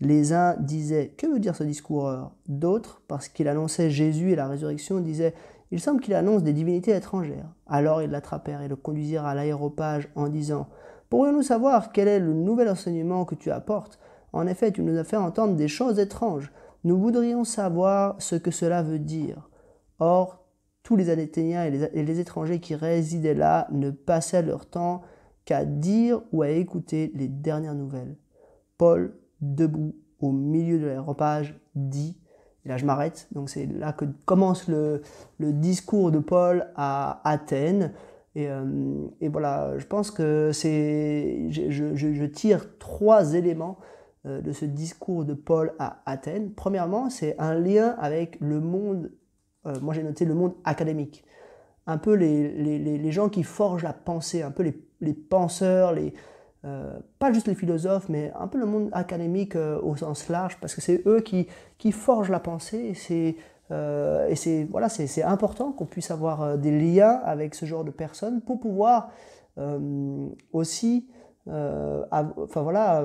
Les 0.00 0.32
uns 0.32 0.56
disaient 0.58 1.14
Que 1.16 1.28
veut 1.28 1.38
dire 1.38 1.54
ce 1.54 1.62
discoureur? 1.62 2.32
D'autres, 2.48 3.00
parce 3.06 3.28
qu'il 3.28 3.46
annonçait 3.46 3.90
Jésus 3.90 4.32
et 4.32 4.36
la 4.36 4.48
résurrection, 4.48 4.98
disaient 4.98 5.34
Il 5.70 5.80
semble 5.80 6.00
qu'il 6.00 6.14
annonce 6.14 6.42
des 6.42 6.52
divinités 6.52 6.94
étrangères. 6.94 7.52
Alors 7.66 8.02
ils 8.02 8.10
l'attrapèrent 8.10 8.62
et 8.62 8.68
le 8.68 8.76
conduisirent 8.76 9.24
à 9.24 9.34
l'aéropage 9.34 10.08
en 10.14 10.28
disant 10.28 10.68
Pourrions-nous 11.08 11.42
savoir 11.42 11.92
quel 11.92 12.08
est 12.08 12.20
le 12.20 12.32
nouvel 12.32 12.68
enseignement 12.68 13.24
que 13.24 13.34
tu 13.34 13.50
apportes? 13.50 13.98
En 14.32 14.46
effet, 14.46 14.72
tu 14.72 14.82
nous 14.82 14.96
as 14.98 15.04
fait 15.04 15.16
entendre 15.16 15.56
des 15.56 15.68
choses 15.68 15.98
étranges. 15.98 16.52
Nous 16.84 16.98
voudrions 16.98 17.44
savoir 17.44 18.16
ce 18.18 18.36
que 18.36 18.50
cela 18.50 18.82
veut 18.82 18.98
dire. 18.98 19.48
Or, 19.98 20.44
tous 20.82 20.94
les 20.94 21.10
Athéniens 21.10 21.64
et 21.64 22.04
les, 22.04 22.20
étrangers 22.20 22.60
qui 22.60 22.74
résidaient 22.74 23.34
là 23.34 23.66
ne 23.72 23.90
passaient 23.90 24.42
leur 24.42 24.66
temps 24.66 25.02
qu'à 25.44 25.64
dire 25.64 26.20
ou 26.32 26.42
à 26.42 26.50
écouter 26.50 27.10
les 27.14 27.28
dernières 27.28 27.74
nouvelles. 27.74 28.16
Paul, 28.78 29.18
debout 29.40 29.96
au 30.20 30.30
milieu 30.30 30.78
de 30.78 30.86
l'aéropage, 30.86 31.58
dit, 31.74 32.18
et 32.66 32.68
là 32.68 32.76
je 32.78 32.84
m'arrête, 32.84 33.28
donc 33.30 33.48
c'est 33.48 33.66
là 33.66 33.92
que 33.92 34.04
commence 34.24 34.66
le, 34.68 35.00
discours 35.38 36.10
de 36.10 36.18
Paul 36.18 36.66
à 36.74 37.20
Athènes. 37.24 37.92
Euh, 38.36 39.06
et, 39.20 39.28
voilà, 39.28 39.78
je 39.78 39.86
pense 39.86 40.10
que 40.10 40.50
c'est, 40.52 41.46
je, 41.50 42.24
tire 42.26 42.76
trois 42.78 43.34
éléments 43.34 43.78
euh, 44.26 44.40
de 44.40 44.52
ce 44.52 44.64
discours 44.64 45.24
de 45.24 45.32
Paul 45.32 45.74
à 45.78 46.02
Athènes. 46.06 46.52
Premièrement, 46.52 47.08
c'est 47.08 47.38
un 47.38 47.54
lien 47.54 47.94
avec 47.98 48.36
le 48.40 48.60
monde, 48.60 49.12
euh, 49.64 49.78
moi 49.80 49.94
j'ai 49.94 50.02
noté 50.02 50.24
le 50.24 50.34
monde 50.34 50.54
académique. 50.64 51.24
Un 51.86 51.98
peu 51.98 52.14
les, 52.14 52.50
les, 52.98 53.12
gens 53.12 53.28
qui 53.28 53.44
forgent 53.44 53.84
la 53.84 53.92
pensée, 53.92 54.42
un 54.42 54.50
peu 54.50 54.64
les, 54.64 54.76
les 55.00 55.14
penseurs, 55.14 55.92
les, 55.92 56.12
pas 57.18 57.32
juste 57.32 57.46
les 57.46 57.54
philosophes, 57.54 58.08
mais 58.08 58.32
un 58.38 58.48
peu 58.48 58.58
le 58.58 58.66
monde 58.66 58.88
académique 58.92 59.56
au 59.56 59.96
sens 59.96 60.28
large, 60.28 60.58
parce 60.60 60.74
que 60.74 60.80
c'est 60.80 61.02
eux 61.06 61.20
qui, 61.20 61.92
forgent 61.92 62.30
la 62.30 62.40
pensée, 62.40 62.78
et 62.78 62.94
c'est 62.94 63.36
euh, 63.72 64.32
important 65.24 65.72
qu'on 65.72 65.86
puisse 65.86 66.10
avoir 66.10 66.42
euh, 66.42 66.56
des 66.56 66.78
liens 66.78 67.20
avec 67.24 67.54
ce 67.54 67.66
genre 67.66 67.84
de 67.84 67.90
personnes 67.90 68.40
pour 68.40 68.60
pouvoir 68.60 69.10
euh, 69.58 70.28
aussi, 70.52 71.08
voilà, 71.46 73.04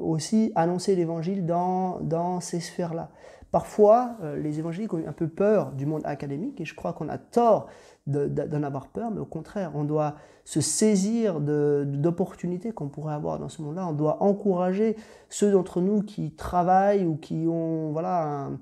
aussi 0.00 0.50
annoncer 0.56 0.96
l'évangile 0.96 1.46
dans 1.46 2.40
ces 2.40 2.58
sphères-là. 2.58 3.10
Parfois, 3.52 4.16
les 4.36 4.58
évangéliques 4.58 4.92
ont 4.92 4.98
eu 4.98 5.06
un 5.06 5.12
peu 5.12 5.28
peur 5.28 5.72
du 5.72 5.86
monde 5.86 6.02
académique 6.04 6.60
et 6.60 6.64
je 6.64 6.74
crois 6.74 6.92
qu'on 6.92 7.08
a 7.08 7.16
tort 7.16 7.68
d'en 8.06 8.62
avoir 8.62 8.88
peur, 8.88 9.10
mais 9.10 9.20
au 9.20 9.26
contraire, 9.26 9.72
on 9.74 9.84
doit 9.84 10.14
se 10.44 10.60
saisir 10.60 11.40
d'opportunités 11.40 12.72
qu'on 12.72 12.88
pourrait 12.88 13.14
avoir 13.14 13.38
dans 13.38 13.48
ce 13.48 13.62
monde-là. 13.62 13.86
On 13.88 13.92
doit 13.92 14.22
encourager 14.22 14.96
ceux 15.28 15.50
d'entre 15.50 15.80
nous 15.80 16.02
qui 16.02 16.32
travaillent 16.32 17.04
ou 17.04 17.16
qui 17.16 17.46
ont 17.48 17.92
voilà, 17.92 18.46
un, 18.46 18.58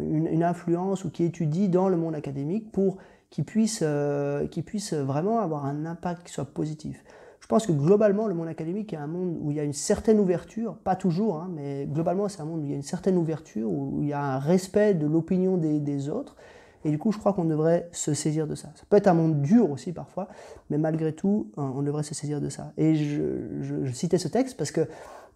une, 0.00 0.42
influence 0.42 1.04
ou 1.04 1.10
qui 1.10 1.24
étudie 1.24 1.68
dans 1.68 1.88
le 1.88 1.96
monde 1.96 2.14
académique 2.14 2.70
pour 2.72 2.98
qu'ils 3.30 3.44
puissent, 3.44 3.82
euh, 3.82 4.46
vraiment 4.92 5.40
avoir 5.40 5.66
un 5.66 5.86
impact 5.86 6.26
qui 6.26 6.32
soit 6.32 6.46
positif. 6.46 7.04
Je 7.48 7.54
pense 7.54 7.66
que 7.66 7.72
globalement, 7.72 8.26
le 8.26 8.34
monde 8.34 8.48
académique 8.48 8.92
est 8.92 8.98
un 8.98 9.06
monde 9.06 9.38
où 9.40 9.50
il 9.50 9.56
y 9.56 9.60
a 9.60 9.64
une 9.64 9.72
certaine 9.72 10.20
ouverture, 10.20 10.76
pas 10.76 10.96
toujours, 10.96 11.36
hein, 11.36 11.48
mais 11.50 11.86
globalement, 11.86 12.28
c'est 12.28 12.42
un 12.42 12.44
monde 12.44 12.60
où 12.60 12.64
il 12.64 12.70
y 12.72 12.74
a 12.74 12.76
une 12.76 12.82
certaine 12.82 13.16
ouverture, 13.16 13.70
où 13.70 14.02
il 14.02 14.08
y 14.08 14.12
a 14.12 14.22
un 14.22 14.38
respect 14.38 14.92
de 14.92 15.06
l'opinion 15.06 15.56
des, 15.56 16.10
autres. 16.10 16.36
Et 16.84 16.90
du 16.90 16.98
coup, 16.98 17.10
je 17.10 17.16
crois 17.16 17.32
qu'on 17.32 17.46
devrait 17.46 17.88
se 17.90 18.12
saisir 18.12 18.46
de 18.46 18.54
ça. 18.54 18.68
Ça 18.74 18.82
peut 18.90 18.98
être 18.98 19.06
un 19.06 19.14
monde 19.14 19.40
dur 19.40 19.70
aussi 19.70 19.94
parfois, 19.94 20.28
mais 20.68 20.76
malgré 20.76 21.14
tout, 21.14 21.50
hein, 21.56 21.72
on 21.74 21.80
devrait 21.80 22.02
se 22.02 22.14
saisir 22.14 22.42
de 22.42 22.50
ça. 22.50 22.74
Et 22.76 22.96
je, 22.96 23.62
je 23.62 23.92
citais 23.94 24.18
ce 24.18 24.28
texte 24.28 24.58
parce 24.58 24.70
que 24.70 24.86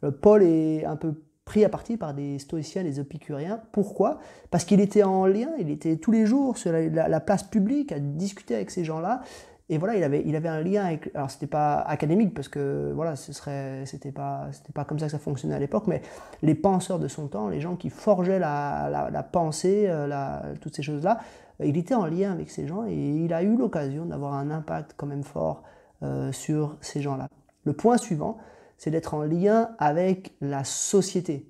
euh, 0.04 0.11
Paul 0.11 0.42
est 0.42 0.85
un 0.85 0.97
peu 0.97 1.14
pris 1.45 1.65
à 1.65 1.69
partie 1.69 1.97
par 1.97 2.15
des 2.15 2.39
stoïciens, 2.39 2.84
des 2.84 3.00
épicuriens. 3.00 3.60
Pourquoi? 3.73 4.21
Parce 4.50 4.65
qu'il 4.65 4.80
était 4.80 5.02
en 5.02 5.26
lien, 5.26 5.49
il 5.58 5.71
était 5.71 5.97
tous 5.97 6.13
les 6.13 6.26
jours 6.26 6.56
sur 6.56 6.73
la, 6.73 7.21
place 7.21 7.43
publique 7.43 7.91
à 7.91 7.99
discuter 7.99 8.54
avec 8.54 8.71
ces 8.71 8.84
gens-là. 8.84 9.23
Et 9.73 9.78
voilà, 9.78 9.97
il 9.97 10.04
avait, 10.04 10.23
il 10.26 10.37
avait 10.37 10.50
un 10.50 10.61
lien 10.61 10.85
avec. 10.85 11.11
Alors, 11.15 11.30
c'était 11.30 11.47
pas 11.47 11.80
académique 11.80 12.35
parce 12.35 12.49
que 12.49 12.93
voilà, 12.95 13.17
ce 13.17 13.32
serait, 13.32 13.87
c'était 13.87 14.13
pas, 14.13 14.49
c'était 14.52 14.75
pas 14.75 14.85
comme 14.85 14.99
ça 14.99 15.06
que 15.06 15.13
ça 15.13 15.19
fonctionnait 15.19 15.54
à 15.54 15.58
l'époque, 15.58 15.85
mais 15.87 16.02
les 16.43 16.54
penseurs 16.54 16.99
de 16.99 17.08
son 17.08 17.26
temps, 17.26 17.49
les 17.49 17.63
gens 17.63 17.76
qui 17.76 17.89
forgeaient 17.89 18.39
la, 18.39 19.08
la, 19.11 19.23
pensée, 19.23 19.87
euh, 19.89 20.54
toutes 20.61 20.76
ces 20.76 20.82
choses-là, 20.82 21.21
il 21.65 21.78
était 21.78 21.95
en 21.95 22.04
lien 22.04 22.32
avec 22.32 22.50
ces 22.50 22.67
gens 22.67 22.85
et 22.87 22.95
il 22.95 23.32
a 23.32 23.43
eu 23.43 23.56
l'occasion 23.56 24.04
d'avoir 24.04 24.35
un 24.35 24.50
impact 24.50 24.93
quand 24.95 25.06
même 25.06 25.25
fort 25.25 25.63
euh, 26.02 26.32
sur 26.32 26.76
ces 26.82 27.00
gens-là. 27.00 27.28
Le 27.65 27.73
point 27.73 27.97
suivant, 27.97 28.37
c'est 28.76 28.91
d'être 28.91 29.15
en 29.15 29.23
lien 29.23 29.71
avec 29.78 30.35
la 30.43 30.65
société. 30.65 31.49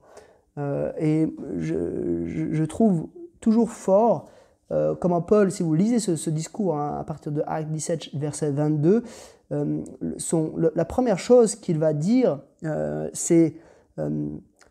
Euh, 0.59 0.93
et 0.97 1.35
je, 1.59 2.65
trouve 2.67 3.09
toujours 3.41 3.73
fort 3.73 4.29
euh, 4.73 4.95
comment 4.95 5.21
Paul, 5.21 5.51
si 5.51 5.63
vous 5.63 5.75
lisez 5.75 5.99
ce, 5.99 6.31
discours 6.31 6.77
hein, 6.77 6.99
à 7.01 7.05
partir 7.05 7.33
de 7.33 7.43
Acte 7.47 7.71
17, 7.71 8.15
verset 8.15 8.51
22, 8.51 9.05
euh, 9.53 9.83
la 10.75 10.85
première 10.85 11.19
chose 11.19 11.55
qu'il 11.57 11.79
va 11.79 11.93
dire, 11.93 12.41
c'est 13.13 13.55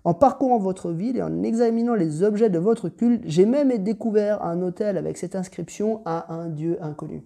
en 0.03 0.13
parcourant 0.13 0.57
votre 0.57 0.91
ville 0.91 1.17
et 1.17 1.21
en 1.21 1.43
examinant 1.43 1.93
les 1.93 2.23
objets 2.23 2.49
de 2.49 2.57
votre 2.57 2.89
culte, 2.89 3.21
j'ai 3.25 3.45
même 3.45 3.77
découvert 3.77 4.43
un 4.43 4.61
hôtel 4.61 4.97
avec 4.97 5.17
cette 5.17 5.35
inscription 5.35 6.01
à 6.05 6.33
un 6.33 6.49
Dieu 6.49 6.79
inconnu. 6.81 7.23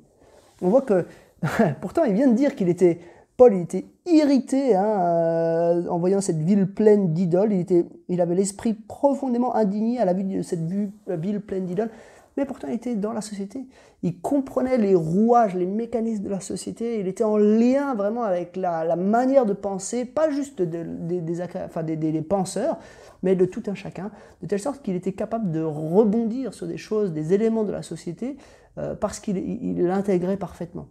On 0.62 0.70
voit 0.70 0.82
que, 0.82 1.06
pourtant, 1.82 2.04
il 2.04 2.14
vient 2.14 2.28
de 2.28 2.36
dire 2.36 2.56
qu'il 2.56 2.68
était 2.68 3.00
Paul 3.38 3.54
il 3.54 3.62
était 3.62 3.86
irrité 4.06 4.76
hein, 4.76 4.86
euh, 4.86 5.88
en 5.90 6.00
voyant 6.00 6.22
cette 6.22 6.38
ville 6.38 6.68
pleine 6.68 7.14
d'idoles. 7.14 7.52
Il, 7.52 7.86
il 8.08 8.22
avait 8.22 8.36
l'esprit 8.36 8.74
profondément 8.74 9.56
indigné 9.56 10.00
à 10.00 10.06
la 10.06 10.14
vue 10.14 10.24
de 10.24 10.42
cette 10.42 10.62
euh, 11.10 11.16
ville 11.18 11.42
pleine 11.42 11.66
d'idoles. 11.66 11.90
Mais 12.38 12.46
pourtant, 12.46 12.68
il 12.68 12.74
était 12.74 12.96
dans 12.96 13.14
la 13.14 13.22
société. 13.22 13.66
Il 14.04 14.20
comprenait 14.20 14.78
les 14.78 14.94
rouages, 14.94 15.56
les 15.56 15.66
mécanismes 15.66 16.24
de 16.24 16.30
la 16.30 16.42
société. 16.42 17.00
Il 17.00 17.08
était 17.08 17.24
en 17.24 17.38
lien 17.38 17.96
vraiment 17.96 18.24
avec 18.24 18.58
la, 18.58 18.96
manière 18.96 19.46
de 19.46 19.54
penser, 19.54 20.04
pas 20.06 20.30
juste 20.30 20.62
des, 20.62 22.22
penseurs, 22.22 22.78
mais 23.24 23.36
de 23.36 23.46
tout 23.46 23.64
un 23.68 23.76
chacun, 23.76 24.12
de 24.42 24.48
telle 24.48 24.60
sorte 24.60 24.82
qu'il 24.82 24.96
était 24.96 25.14
capable 25.14 25.52
de 25.52 25.62
rebondir 25.62 26.54
sur 26.54 26.68
des 26.68 26.78
choses, 26.78 27.14
des 27.14 27.34
éléments 27.34 27.64
de 27.64 27.72
la 27.72 27.84
société, 27.84 28.36
euh, 28.78 28.96
parce 28.96 29.20
qu'il 29.20 29.82
l'intégrait 29.86 30.38
parfaitement. 30.38 30.88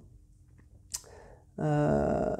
Euh, 1.60 2.34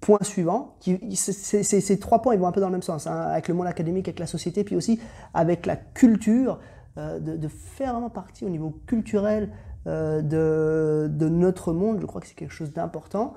point 0.00 0.18
suivant, 0.22 0.76
ces 1.14 1.98
trois 2.00 2.22
points 2.22 2.34
ils 2.34 2.40
vont 2.40 2.46
un 2.46 2.52
peu 2.52 2.60
dans 2.60 2.68
le 2.68 2.72
même 2.72 2.82
sens, 2.82 3.06
hein, 3.06 3.20
avec 3.20 3.48
le 3.48 3.54
monde 3.54 3.66
académique, 3.66 4.08
avec 4.08 4.18
la 4.18 4.26
société, 4.26 4.64
puis 4.64 4.74
aussi 4.74 5.00
avec 5.34 5.66
la 5.66 5.76
culture, 5.76 6.58
euh, 6.98 7.18
de, 7.20 7.48
faire 7.48 7.92
vraiment 7.92 8.10
partie 8.10 8.44
au 8.44 8.50
niveau 8.50 8.78
culturel 8.86 9.48
euh, 9.86 10.20
de, 10.20 11.28
notre 11.28 11.72
monde, 11.72 11.98
je 12.00 12.06
crois 12.06 12.20
que 12.20 12.26
c'est 12.26 12.34
quelque 12.34 12.52
chose 12.52 12.72
d'important. 12.72 13.34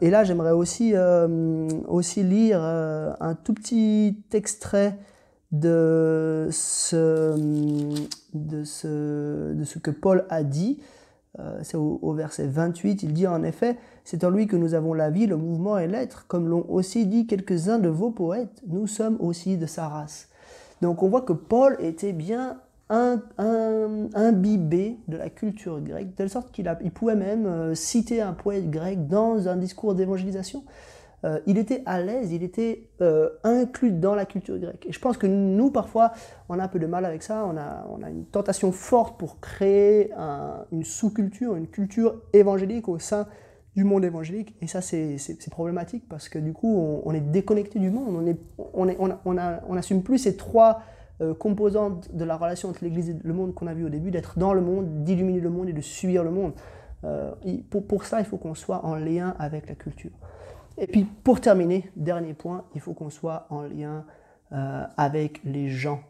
et 0.00 0.08
là, 0.08 0.24
j'aimerais 0.24 0.52
aussi, 0.52 0.94
aussi 1.86 2.22
lire 2.22 2.62
un 2.62 3.34
tout 3.34 3.52
petit 3.52 4.16
extrait 4.32 4.96
de, 5.52 6.48
ce, 6.50 7.36
de 8.32 8.64
ce 8.64 9.78
que 9.78 9.90
Paul 9.90 10.24
a 10.30 10.42
dit. 10.42 10.80
c'est 11.62 11.76
au, 11.76 12.12
verset 12.14 12.46
28, 12.46 13.02
il 13.02 13.12
dit 13.12 13.26
en 13.26 13.42
effet, 13.42 13.76
c'est 14.04 14.24
en 14.24 14.30
lui 14.30 14.46
que 14.46 14.56
nous 14.56 14.72
avons 14.72 14.94
la 14.94 15.10
vie, 15.10 15.26
le 15.26 15.36
mouvement 15.36 15.78
et 15.78 15.86
l'être, 15.86 16.26
comme 16.26 16.48
l'ont 16.48 16.64
aussi 16.70 17.06
dit 17.06 17.26
quelques-uns 17.26 17.78
de 17.78 17.90
vos 17.90 18.10
poètes. 18.10 18.62
Nous 18.66 18.86
sommes 18.86 19.18
aussi 19.20 19.58
de 19.58 19.66
sa 19.66 19.88
race. 19.88 20.30
Donc 20.80 21.02
on 21.02 21.08
voit 21.08 21.22
que 21.22 21.34
Paul 21.34 21.76
était 21.80 22.14
bien 22.14 22.58
un, 22.88 23.20
imbibé 24.14 24.98
de 25.08 25.16
la 25.16 25.28
culture 25.28 25.80
grecque, 25.80 26.10
de 26.10 26.14
telle 26.14 26.30
sorte 26.30 26.52
qu'il 26.52 26.72
il 26.82 26.90
pouvait 26.90 27.16
même 27.16 27.46
euh, 27.46 27.74
citer 27.74 28.20
un 28.20 28.32
poète 28.32 28.70
grec 28.70 29.08
dans 29.08 29.48
un 29.48 29.56
discours 29.56 29.94
d'évangélisation. 29.94 30.64
Euh, 31.24 31.40
il 31.46 31.58
était 31.58 31.82
à 31.86 32.00
l'aise, 32.00 32.30
il 32.30 32.42
était 32.42 32.90
euh, 33.00 33.30
inclus 33.42 33.90
dans 33.90 34.14
la 34.14 34.26
culture 34.26 34.58
grecque. 34.58 34.86
Et 34.86 34.92
je 34.92 35.00
pense 35.00 35.16
que 35.16 35.26
nous, 35.26 35.70
parfois, 35.70 36.12
on 36.48 36.58
a 36.58 36.64
un 36.64 36.68
peu 36.68 36.78
de 36.78 36.86
mal 36.86 37.04
avec 37.04 37.22
ça, 37.22 37.50
on 37.50 37.56
a, 37.56 38.08
une 38.08 38.26
tentation 38.26 38.70
forte 38.70 39.18
pour 39.18 39.40
créer 39.40 40.12
une 40.70 40.84
sous-culture, 40.84 41.56
une 41.56 41.66
culture 41.66 42.22
évangélique 42.32 42.88
au 42.88 42.98
sein 42.98 43.26
du 43.74 43.82
monde 43.82 44.04
évangélique. 44.04 44.54
Et 44.60 44.68
ça, 44.68 44.80
c'est 44.80 45.50
problématique 45.50 46.04
parce 46.08 46.28
que 46.28 46.38
du 46.38 46.52
coup, 46.52 47.02
on, 47.04 47.12
est 47.12 47.20
déconnecté 47.20 47.78
du 47.78 47.90
monde. 47.90 48.14
On, 48.14 48.26
est, 48.26 48.38
on, 48.74 48.88
est, 48.88 48.96
on, 49.24 49.38
a, 49.38 49.60
on 49.68 49.76
assume 49.76 50.02
plus 50.02 50.18
ces 50.18 50.36
trois 50.36 50.82
euh, 51.22 51.32
composantes 51.32 52.14
de 52.14 52.24
la 52.24 52.36
relation 52.36 52.68
entre 52.68 52.84
l'Église 52.84 53.08
et 53.08 53.16
le 53.22 53.32
monde 53.32 53.54
qu'on 53.54 53.66
a 53.66 53.72
vu 53.72 53.86
au 53.86 53.88
début, 53.88 54.10
d'être 54.10 54.38
dans 54.38 54.52
le 54.52 54.60
monde, 54.60 55.02
d'illuminer 55.02 55.40
le 55.40 55.48
monde 55.48 55.68
et 55.68 55.72
de 55.72 55.80
suivre 55.80 56.22
le 56.22 56.30
monde. 56.30 56.52
Euh, 57.04 57.32
pour, 57.70 58.04
ça, 58.04 58.20
il 58.20 58.26
faut 58.26 58.36
qu'on 58.36 58.54
soit 58.54 58.84
en 58.84 58.96
lien 58.96 59.34
avec 59.38 59.66
la 59.68 59.74
culture. 59.74 60.10
Et 60.76 60.86
puis, 60.86 61.04
pour 61.04 61.40
terminer, 61.40 61.90
dernier 61.96 62.34
point, 62.34 62.64
il 62.74 62.82
faut 62.82 62.92
qu'on 62.92 63.08
soit 63.08 63.46
en 63.48 63.62
lien 63.62 64.04
euh, 64.52 64.84
avec 64.98 65.42
les 65.44 65.70
gens 65.70 66.00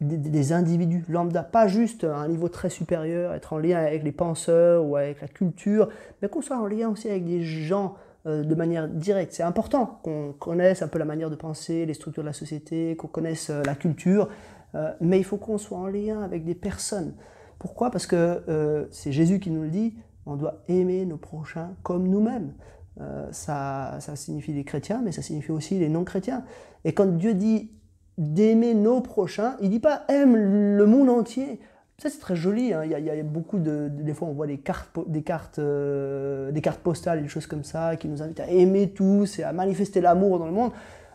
des, 0.00 0.52
individus 0.52 1.04
lambda, 1.08 1.44
pas 1.44 1.68
juste 1.68 2.04
à 2.04 2.16
un 2.16 2.28
niveau 2.28 2.48
très 2.48 2.70
supérieur, 2.70 3.32
être 3.34 3.52
en 3.52 3.58
lien 3.58 3.78
avec 3.78 4.02
les 4.02 4.10
penseurs 4.10 4.84
ou 4.84 4.96
avec 4.96 5.20
la 5.20 5.28
culture, 5.28 5.88
mais 6.20 6.28
qu'on 6.28 6.42
soit 6.42 6.58
en 6.58 6.66
lien 6.66 6.88
aussi 6.88 7.08
avec 7.08 7.24
des 7.24 7.42
gens 7.42 7.94
de 8.24 8.54
manière 8.54 8.88
directe. 8.88 9.32
C'est 9.32 9.42
important 9.42 10.00
qu'on 10.02 10.32
connaisse 10.38 10.82
un 10.82 10.88
peu 10.88 10.98
la 10.98 11.04
manière 11.04 11.30
de 11.30 11.34
penser, 11.34 11.86
les 11.86 11.94
structures 11.94 12.22
de 12.22 12.28
la 12.28 12.32
société, 12.32 12.96
qu'on 12.96 13.08
connaisse 13.08 13.50
la 13.50 13.74
culture, 13.74 14.28
mais 15.00 15.18
il 15.18 15.24
faut 15.24 15.38
qu'on 15.38 15.58
soit 15.58 15.78
en 15.78 15.86
lien 15.86 16.22
avec 16.22 16.44
des 16.44 16.54
personnes. 16.54 17.14
Pourquoi? 17.58 17.90
Parce 17.90 18.06
que 18.06 18.88
c'est 18.90 19.12
Jésus 19.12 19.40
qui 19.40 19.50
nous 19.50 19.62
le 19.62 19.70
dit, 19.70 19.94
on 20.26 20.36
doit 20.36 20.62
aimer 20.68 21.04
nos 21.04 21.16
prochains 21.16 21.74
comme 21.82 22.08
nous-mêmes. 22.08 22.52
ça, 23.32 23.96
ça 24.00 24.16
signifie 24.16 24.52
les 24.52 24.64
chrétiens, 24.64 25.00
mais 25.02 25.12
ça 25.12 25.22
signifie 25.22 25.50
aussi 25.50 25.78
les 25.78 25.88
non-chrétiens. 25.88 26.44
Et 26.84 26.92
quand 26.92 27.06
Dieu 27.06 27.34
dit 27.34 27.70
d'aimer 28.18 28.74
nos 28.74 29.00
prochains. 29.00 29.56
Il 29.60 29.70
dit 29.70 29.80
pas 29.80 30.04
aime 30.08 30.36
le 30.36 30.86
monde 30.86 31.08
entier. 31.08 31.60
Ça 32.02 32.10
c'est 32.10 32.18
très 32.18 32.34
joli. 32.34 32.72
Hein. 32.72 32.82
Il, 32.84 32.90
y 32.90 33.10
a, 33.10 33.22
beaucoup 33.22 33.60
de, 33.60 33.88
des 33.88 34.12
fois 34.12 34.26
on 34.26 34.32
voit 34.32 34.48
des 34.48 34.58
cartes, 34.58 34.90
des 35.06 35.22
cartes, 35.22 35.60
euh, 35.60 36.50
des 36.50 36.60
cartes 36.60 36.80
postales, 36.80 37.22
des 37.22 37.28
choses 37.28 37.46
comme 37.46 37.62
ça 37.62 37.94
qui 37.94 38.08
nous 38.08 38.22
invitent 38.22 38.40
à 38.40 38.50
aimer 38.50 38.90
tous 38.90 39.38
et 39.38 39.44
à 39.44 39.52
manifester 39.52 40.00
l'amour 40.00 40.40
dans 40.40 40.46
le 40.46 40.52
monde. 40.52 40.72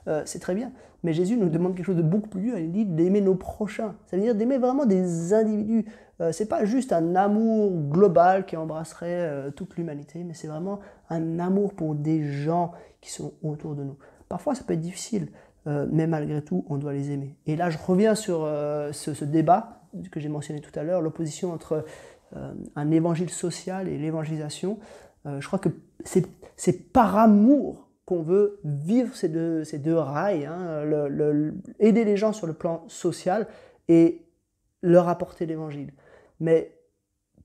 Euh, 0.08 0.22
c'est 0.24 0.40
très 0.40 0.56
bien. 0.56 0.72
Mais 1.04 1.12
Jésus 1.12 1.36
nous 1.36 1.50
demande 1.50 1.76
quelque 1.76 1.88
chose 1.88 1.98
de 1.98 2.02
beaucoup 2.02 2.30
plus 2.30 2.40
dur. 2.40 2.58
Il 2.58 2.72
dit 2.72 2.86
d'aimer 2.86 3.20
nos 3.20 3.36
prochains. 3.36 3.96
Ça 4.06 4.16
veut 4.16 4.24
dire 4.24 4.34
d'aimer 4.34 4.60
vraiment 4.60 4.86
des 4.86 5.34
individus. 5.34 5.84
Euh, 6.22 6.32
c'est 6.32 6.48
pas 6.48 6.64
juste 6.64 6.94
un 6.94 7.16
amour 7.16 7.70
global 7.90 8.46
qui 8.46 8.56
embrasserait 8.56 9.52
toute 9.58 9.76
l'humanité, 9.76 10.24
mais 10.24 10.34
c'est 10.36 10.48
vraiment 10.48 10.80
un 11.10 11.38
amour 11.40 11.74
pour 11.74 11.96
des 11.96 12.24
gens 12.24 12.72
qui 13.02 13.12
sont 13.12 13.34
autour 13.44 13.76
de 13.76 13.84
nous. 13.84 13.98
Parfois 14.30 14.56
ça 14.56 14.64
peut 14.64 14.74
être 14.74 14.80
difficile. 14.80 15.28
Euh, 15.68 15.86
mais 15.92 16.08
malgré 16.08 16.42
tout, 16.42 16.66
on 16.70 16.78
doit 16.78 16.94
les 16.94 17.12
aimer. 17.12 17.36
Et 17.46 17.58
là, 17.58 17.70
je 17.70 17.78
reviens 17.78 18.16
sur 18.16 18.44
euh, 18.44 18.94
ce, 18.94 19.26
débat 19.26 19.82
que 20.12 20.20
j'ai 20.20 20.30
mentionné 20.30 20.62
tout 20.62 20.78
à 20.78 20.84
l'heure, 20.84 21.02
l'opposition 21.02 21.52
entre 21.52 21.86
euh, 22.36 22.54
un 22.76 22.92
évangile 22.92 23.30
social 23.30 23.88
et 23.88 23.98
l'évangélisation. 23.98 24.80
je 25.26 25.46
crois 25.46 25.60
que 25.60 25.70
c'est 26.06 26.94
par 26.94 27.18
amour 27.18 27.90
qu'on 28.06 28.22
veut 28.22 28.62
vivre 28.64 29.14
ces 29.16 29.28
deux, 29.28 29.66
ces 29.66 29.80
deux 29.80 29.98
rails, 29.98 30.46
hein, 30.46 30.84
aider 31.80 32.06
les 32.06 32.16
gens 32.16 32.32
sur 32.32 32.48
le 32.48 32.54
plan 32.54 32.86
social 32.88 33.48
et 33.90 34.26
leur 34.82 35.10
apporter 35.10 35.46
l'évangile. 35.46 35.92
Mais 36.40 36.78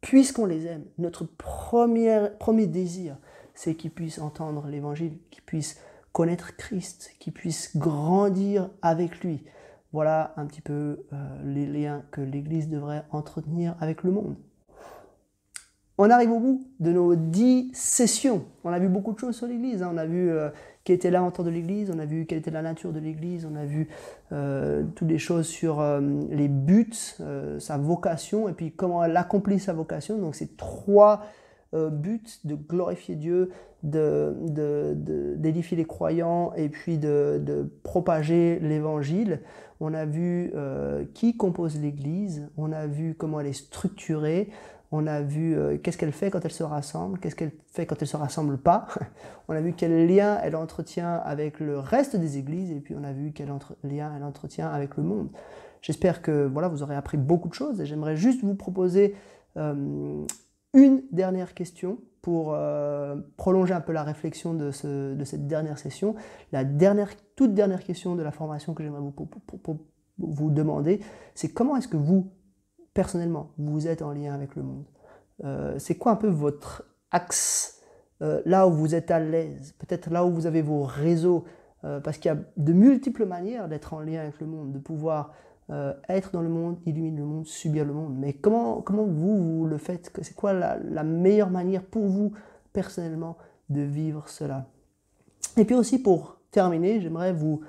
puisqu'on 0.00 0.46
les 0.46 0.66
aime, 0.66 0.84
notre 0.98 1.24
premier, 1.24 2.28
premier 2.38 2.66
désir, 2.66 3.16
c'est 3.54 3.74
qu'ils 3.74 3.90
puissent 3.90 4.18
entendre 4.18 4.66
l'évangile, 4.68 5.18
qu'ils 5.30 5.42
puissent 5.42 5.80
connaître 6.12 6.56
Christ, 6.56 7.12
qui 7.18 7.30
puisse 7.30 7.76
grandir 7.76 8.70
avec 8.82 9.20
lui. 9.20 9.44
Voilà 9.92 10.32
un 10.36 10.46
petit 10.46 10.62
peu 10.62 11.04
euh, 11.12 11.16
les 11.44 11.66
liens 11.66 12.02
que 12.10 12.20
l'Église 12.20 12.68
devrait 12.68 13.04
entretenir 13.10 13.74
avec 13.80 14.02
le 14.02 14.10
monde. 14.10 14.36
On 15.98 16.08
arrive 16.08 16.32
au 16.32 16.40
bout 16.40 16.66
de 16.80 16.90
nos 16.90 17.14
dix 17.14 17.70
sessions. 17.74 18.46
On 18.64 18.72
a 18.72 18.78
vu 18.78 18.88
beaucoup 18.88 19.12
de 19.12 19.18
choses 19.18 19.36
sur 19.36 19.46
l'Église. 19.46 19.82
Hein. 19.82 19.90
On 19.92 19.98
a 19.98 20.06
vu 20.06 20.30
euh, 20.30 20.48
qui 20.84 20.92
était 20.92 21.10
de 21.10 21.50
l'Église, 21.50 21.92
on 21.94 21.98
a 21.98 22.06
vu 22.06 22.24
quelle 22.24 22.38
était 22.38 22.50
la 22.50 22.62
nature 22.62 22.92
de 22.92 22.98
l'Église, 22.98 23.46
on 23.50 23.54
a 23.54 23.66
vu 23.66 23.88
euh, 24.32 24.82
toutes 24.96 25.08
les 25.08 25.18
choses 25.18 25.46
sur 25.46 25.80
les 26.30 26.48
buts, 26.48 26.90
sa 27.58 27.76
vocation, 27.76 28.48
et 28.48 28.52
puis 28.52 28.72
comment 28.72 29.04
elle 29.04 29.16
accomplit 29.16 29.60
sa 29.60 29.74
vocation. 29.74 30.18
Donc 30.18 30.34
c'est 30.34 30.56
trois 30.56 31.22
euh, 31.74 31.88
but 31.88 32.46
de 32.46 32.54
glorifier 32.54 33.14
Dieu, 33.14 33.50
d'édifier 33.82 35.76
les 35.78 35.86
croyants 35.86 36.52
et 36.54 36.68
puis 36.68 36.98
de, 36.98 37.72
propager 37.82 38.58
l'évangile. 38.60 39.40
On 39.84 39.94
a 39.94 40.04
vu 40.04 40.52
euh, 40.54 41.04
qui 41.12 41.36
compose 41.36 41.80
l'Église, 41.80 42.48
on 42.56 42.70
a 42.70 42.86
vu 42.86 43.16
comment 43.16 43.40
elle 43.40 43.48
est 43.48 43.52
structurée, 43.52 44.48
on 44.92 45.08
a 45.08 45.22
vu 45.22 45.56
euh, 45.56 45.76
qu'est-ce 45.76 45.98
qu'elle 45.98 46.12
fait 46.12 46.30
quand 46.30 46.44
elle 46.44 46.52
se 46.52 46.62
rassemble, 46.62 47.18
qu'est-ce 47.18 47.34
qu'elle 47.34 47.50
fait 47.66 47.84
quand 47.84 47.96
elle 47.96 48.02
ne 48.02 48.10
se 48.10 48.16
rassemble 48.16 48.58
pas. 48.58 48.86
on 49.48 49.54
a 49.54 49.60
vu 49.60 49.72
quel 49.72 50.06
lien 50.06 50.38
elle 50.40 50.54
entretient 50.54 51.16
avec 51.24 51.58
le 51.58 51.80
reste 51.80 52.14
des 52.14 52.38
églises 52.38 52.70
et 52.70 52.78
puis 52.78 52.94
on 52.96 53.02
a 53.02 53.12
vu 53.12 53.32
quel 53.32 53.48
lien 53.82 54.12
elle 54.16 54.22
entretient 54.22 54.68
avec 54.68 54.96
le 54.96 55.02
monde. 55.02 55.30
J'espère 55.80 56.22
que 56.22 56.46
voilà, 56.46 56.68
vous 56.68 56.84
aurez 56.84 56.94
appris 56.94 57.16
beaucoup 57.16 57.48
de 57.48 57.54
choses 57.54 57.80
et 57.80 57.84
j'aimerais 57.84 58.16
juste 58.16 58.44
vous 58.44 58.54
proposer 58.54 59.16
une 59.56 61.02
dernière 61.10 61.54
question 61.54 61.98
pour 62.22 62.54
euh, 62.54 63.16
prolonger 63.36 63.74
un 63.74 63.80
peu 63.80 63.92
la 63.92 64.04
réflexion 64.04 64.54
de, 64.54 64.70
cette 64.70 65.46
dernière 65.48 65.78
session. 65.78 66.14
La 66.52 66.64
dernière, 66.64 67.10
toute 67.34 67.52
dernière 67.52 67.82
question 67.82 68.14
de 68.14 68.22
la 68.22 68.30
formation 68.30 68.74
que 68.74 68.84
j'aimerais 68.84 69.00
vous, 69.00 69.14
vous, 70.18 70.50
demander, 70.50 71.00
c'est 71.34 71.48
comment 71.48 71.76
est-ce 71.76 71.88
que 71.88 71.96
vous, 71.96 72.32
personnellement, 72.94 73.50
vous 73.58 73.88
êtes 73.88 74.02
en 74.02 74.12
lien 74.12 74.32
avec 74.32 74.54
le 74.54 74.62
monde? 74.62 74.84
Euh, 75.44 75.74
C'est 75.78 75.96
quoi 75.96 76.12
un 76.12 76.16
peu 76.16 76.28
votre 76.28 76.84
axe, 77.10 77.82
euh, 78.22 78.40
là 78.46 78.68
où 78.68 78.72
vous 78.72 78.94
êtes 78.94 79.10
à 79.10 79.18
l'aise, 79.18 79.74
peut-être 79.80 80.08
là 80.08 80.24
où 80.24 80.30
vous 80.30 80.46
avez 80.46 80.62
vos 80.62 80.84
réseaux, 80.84 81.44
parce 82.04 82.18
qu'il 82.18 82.30
y 82.30 82.32
a 82.32 82.38
de 82.56 82.72
multiples 82.72 83.26
manières 83.26 83.68
d'être 83.68 83.92
en 83.92 83.98
lien 83.98 84.20
avec 84.20 84.40
le 84.40 84.46
monde, 84.46 84.70
de 84.70 84.78
pouvoir 84.78 85.32
euh, 85.72 85.94
être 86.10 86.32
dans 86.32 86.42
le 86.42 86.50
monde, 86.50 86.76
illuminer 86.84 87.20
le 87.20 87.24
monde, 87.24 87.46
subir 87.46 87.86
le 87.86 87.94
monde. 87.94 88.14
Mais 88.18 88.34
comment, 88.34 88.82
comment 88.82 89.04
vous, 89.04 89.60
vous 89.60 89.66
le 89.66 89.78
faites? 89.78 90.12
C'est 90.20 90.36
quoi 90.36 90.52
la, 90.52 91.02
meilleure 91.02 91.48
manière 91.48 91.82
pour 91.82 92.04
vous, 92.06 92.32
personnellement, 92.74 93.38
de 93.70 93.80
vivre 93.80 94.28
cela? 94.28 94.66
Et 95.56 95.64
puis 95.64 95.74
aussi, 95.74 95.98
pour 95.98 96.36
terminer, 96.50 97.00
j'aimerais 97.00 97.32
vous, 97.32 97.62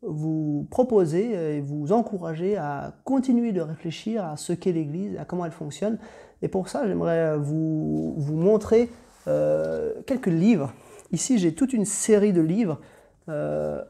vous 0.00 0.66
proposer 0.70 1.56
et 1.56 1.60
vous 1.60 1.92
encourager 1.92 2.56
à 2.56 2.94
continuer 3.04 3.52
de 3.52 3.60
réfléchir 3.60 4.24
à 4.24 4.38
ce 4.38 4.54
qu'est 4.54 4.72
l'Église, 4.72 5.18
à 5.18 5.26
comment 5.26 5.44
elle 5.44 5.52
fonctionne. 5.52 5.98
Et 6.40 6.48
pour 6.48 6.70
ça, 6.70 6.86
j'aimerais 6.86 7.36
vous, 7.36 8.14
vous 8.16 8.36
montrer 8.36 8.88
euh, 9.28 9.92
quelques 10.06 10.28
livres. 10.28 10.72
Ici, 11.12 11.38
j'ai 11.38 11.54
toute 11.54 11.74
une 11.74 11.84
série 11.84 12.32
de 12.32 12.40
livres. 12.40 12.80
Euh, 13.28 13.82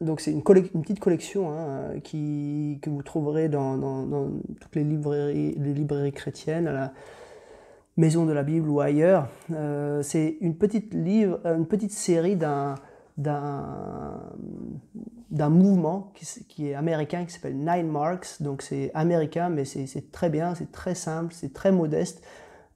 donc 0.00 0.20
c'est 0.20 0.30
une, 0.30 0.42
petite 0.42 1.00
collection 1.00 1.50
hein, 1.50 1.98
qui, 2.04 2.78
que 2.82 2.90
vous 2.90 3.02
trouverez 3.02 3.48
dans, 3.48 3.76
toutes 4.60 4.76
les 4.76 4.84
librairies, 4.84 6.12
chrétiennes, 6.12 6.68
à 6.68 6.72
la 6.72 6.92
Maison 7.96 8.26
de 8.26 8.32
la 8.32 8.44
Bible 8.44 8.68
ou 8.68 8.80
ailleurs. 8.80 9.28
Euh, 9.52 10.02
c'est 10.04 10.36
une 10.40 10.54
petite, 10.54 10.94
livre, 10.94 11.40
une 11.44 11.66
petite 11.66 11.90
série 11.90 12.36
d'un, 12.36 12.76
d'un, 13.16 14.20
mouvement 15.48 16.12
qui, 16.48 16.68
est 16.68 16.74
américain, 16.74 17.24
qui 17.24 17.32
s'appelle 17.32 17.56
Nine 17.56 17.88
Marks. 17.90 18.40
Donc 18.40 18.62
c'est 18.62 18.92
américain, 18.94 19.48
mais 19.48 19.64
c'est, 19.64 20.12
très 20.12 20.30
bien, 20.30 20.54
c'est 20.54 20.70
très 20.70 20.94
simple, 20.94 21.34
c'est 21.34 21.52
très 21.52 21.72
modeste, 21.72 22.22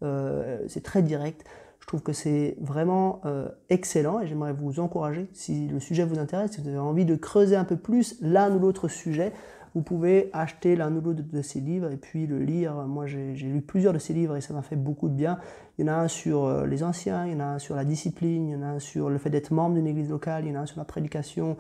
euh, 0.03 0.59
c'est 0.67 0.83
très 0.83 1.03
direct. 1.03 1.45
Je 1.83 1.87
trouve 1.89 2.03
que 2.03 2.13
c'est 2.13 2.57
vraiment 2.61 3.21
euh, 3.27 3.49
excellent 3.69 4.21
et 4.21 4.27
j'aimerais 4.29 4.53
vous 4.53 4.79
encourager, 4.79 5.29
si 5.33 5.67
le 5.67 5.81
sujet 5.81 6.05
vous 6.05 6.21
intéresse, 6.21 6.53
si 6.53 6.61
vous 6.61 6.69
avez 6.69 6.79
envie 6.79 7.05
de 7.05 7.17
creuser 7.17 7.57
un 7.57 7.65
peu 7.65 7.77
plus 7.77 8.17
l'un 8.23 8.55
ou 8.55 8.61
l'autre 8.61 8.87
sujet, 8.87 9.33
vous 9.75 9.83
pouvez 9.83 10.31
acheter 10.33 10.77
l'un 10.77 10.95
ou 10.95 11.01
l'autre 11.01 11.23
de 11.23 11.43
ces 11.43 11.61
livres 11.61 11.91
et 11.91 11.97
puis 11.97 12.29
le 12.29 12.39
lire. 12.39 12.75
Moi, 12.87 13.07
j'ai 13.07 13.35
lu 13.35 13.61
plusieurs 13.63 13.93
de 13.93 13.99
ces 13.99 14.13
livres 14.13 14.37
et 14.37 14.41
ça 14.41 14.55
m'a 14.55 14.63
fait 14.63 14.77
beaucoup 14.77 15.09
de 15.09 15.15
bien. 15.15 15.39
Il 15.77 15.85
y 15.85 15.91
en 15.91 15.93
a 15.93 15.97
un 15.97 16.09
sur 16.09 16.45
euh, 16.45 16.67
les 16.67 16.85
anciens, 16.85 17.27
il 17.27 17.33
y 17.33 17.35
en 17.35 17.41
a 17.41 17.47
un 17.47 17.59
sur 17.59 17.75
la 17.75 17.85
discipline, 17.85 18.49
il 18.49 18.53
y 18.53 18.57
en 18.57 18.63
a 18.63 18.67
un 18.67 18.79
sur 18.79 19.11
le 19.11 19.19
fait 19.19 19.31
d'être 19.31 19.51
membre 19.51 19.75
d'une 19.75 19.89
église 19.89 20.09
locale, 20.09 20.45
il 20.45 20.53
y 20.53 20.57
en 20.57 20.61
a 20.61 20.63
un 20.63 20.67
sur 20.67 20.79
la 20.79 20.85
prédication, 20.85 21.57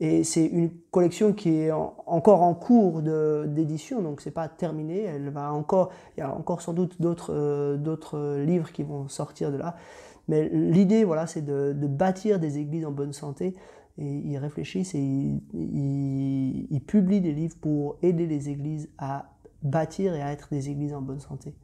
et 0.00 0.24
c'est 0.24 0.44
une 0.44 0.70
collection 0.90 1.32
qui 1.32 1.50
est 1.50 1.70
encore 1.70 2.42
en 2.42 2.54
cours 2.54 3.00
d'édition, 3.02 4.02
donc 4.02 4.20
c'est 4.20 4.32
pas 4.32 4.48
terminé. 4.48 5.02
Elle 5.02 5.30
va 5.30 5.52
encore, 5.52 5.92
il 6.16 6.20
y 6.20 6.22
a 6.22 6.34
encore 6.34 6.62
sans 6.62 6.72
doute 6.72 7.00
d'autres 7.00 7.32
euh, 7.32 8.44
livres 8.44 8.72
qui 8.72 8.82
vont 8.82 9.08
sortir 9.08 9.52
de 9.52 9.56
là. 9.56 9.76
Mais 10.26 10.48
l'idée, 10.48 11.04
voilà, 11.04 11.26
c'est 11.26 11.42
de, 11.42 11.72
bâtir 11.86 12.40
des 12.40 12.58
églises 12.58 12.84
en 12.86 12.90
bonne 12.90 13.12
santé. 13.12 13.54
Et 13.96 14.08
ils 14.08 14.38
réfléchissent 14.38 14.96
et 14.96 14.98
ils, 14.98 16.66
ils, 16.68 16.80
publient 16.80 17.20
des 17.20 17.32
livres 17.32 17.56
pour 17.60 17.96
aider 18.02 18.26
les 18.26 18.48
églises 18.48 18.90
à 18.98 19.30
bâtir 19.62 20.14
et 20.14 20.22
à 20.22 20.32
être 20.32 20.48
des 20.50 20.68
églises 20.68 20.94
en 20.94 21.00
bonne 21.00 21.20
santé. 21.20 21.54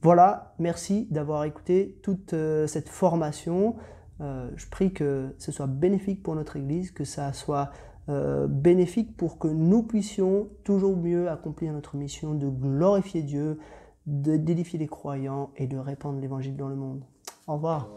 Voilà, 0.00 0.54
merci 0.58 1.06
d'avoir 1.10 1.44
écouté 1.44 1.98
toute 2.02 2.32
euh, 2.32 2.66
cette 2.66 2.88
formation. 2.88 3.76
Euh, 4.20 4.50
je 4.56 4.66
prie 4.68 4.92
que 4.92 5.34
ce 5.38 5.50
soit 5.52 5.66
bénéfique 5.66 6.22
pour 6.22 6.34
notre 6.34 6.56
Église, 6.56 6.90
que 6.90 7.04
ça 7.04 7.32
soit 7.32 7.70
euh, 8.08 8.46
bénéfique 8.46 9.16
pour 9.16 9.38
que 9.38 9.48
nous 9.48 9.82
puissions 9.82 10.48
toujours 10.64 10.96
mieux 10.96 11.30
accomplir 11.30 11.72
notre 11.72 11.96
mission 11.96 12.34
de 12.34 12.48
glorifier 12.48 13.22
Dieu, 13.22 13.58
de 14.06 14.36
d'édifier 14.36 14.78
les 14.78 14.88
croyants 14.88 15.50
et 15.56 15.66
de 15.66 15.78
répandre 15.78 16.20
l'Évangile 16.20 16.56
dans 16.56 16.68
le 16.68 16.76
monde. 16.76 17.02
Au 17.46 17.54
revoir. 17.54 17.88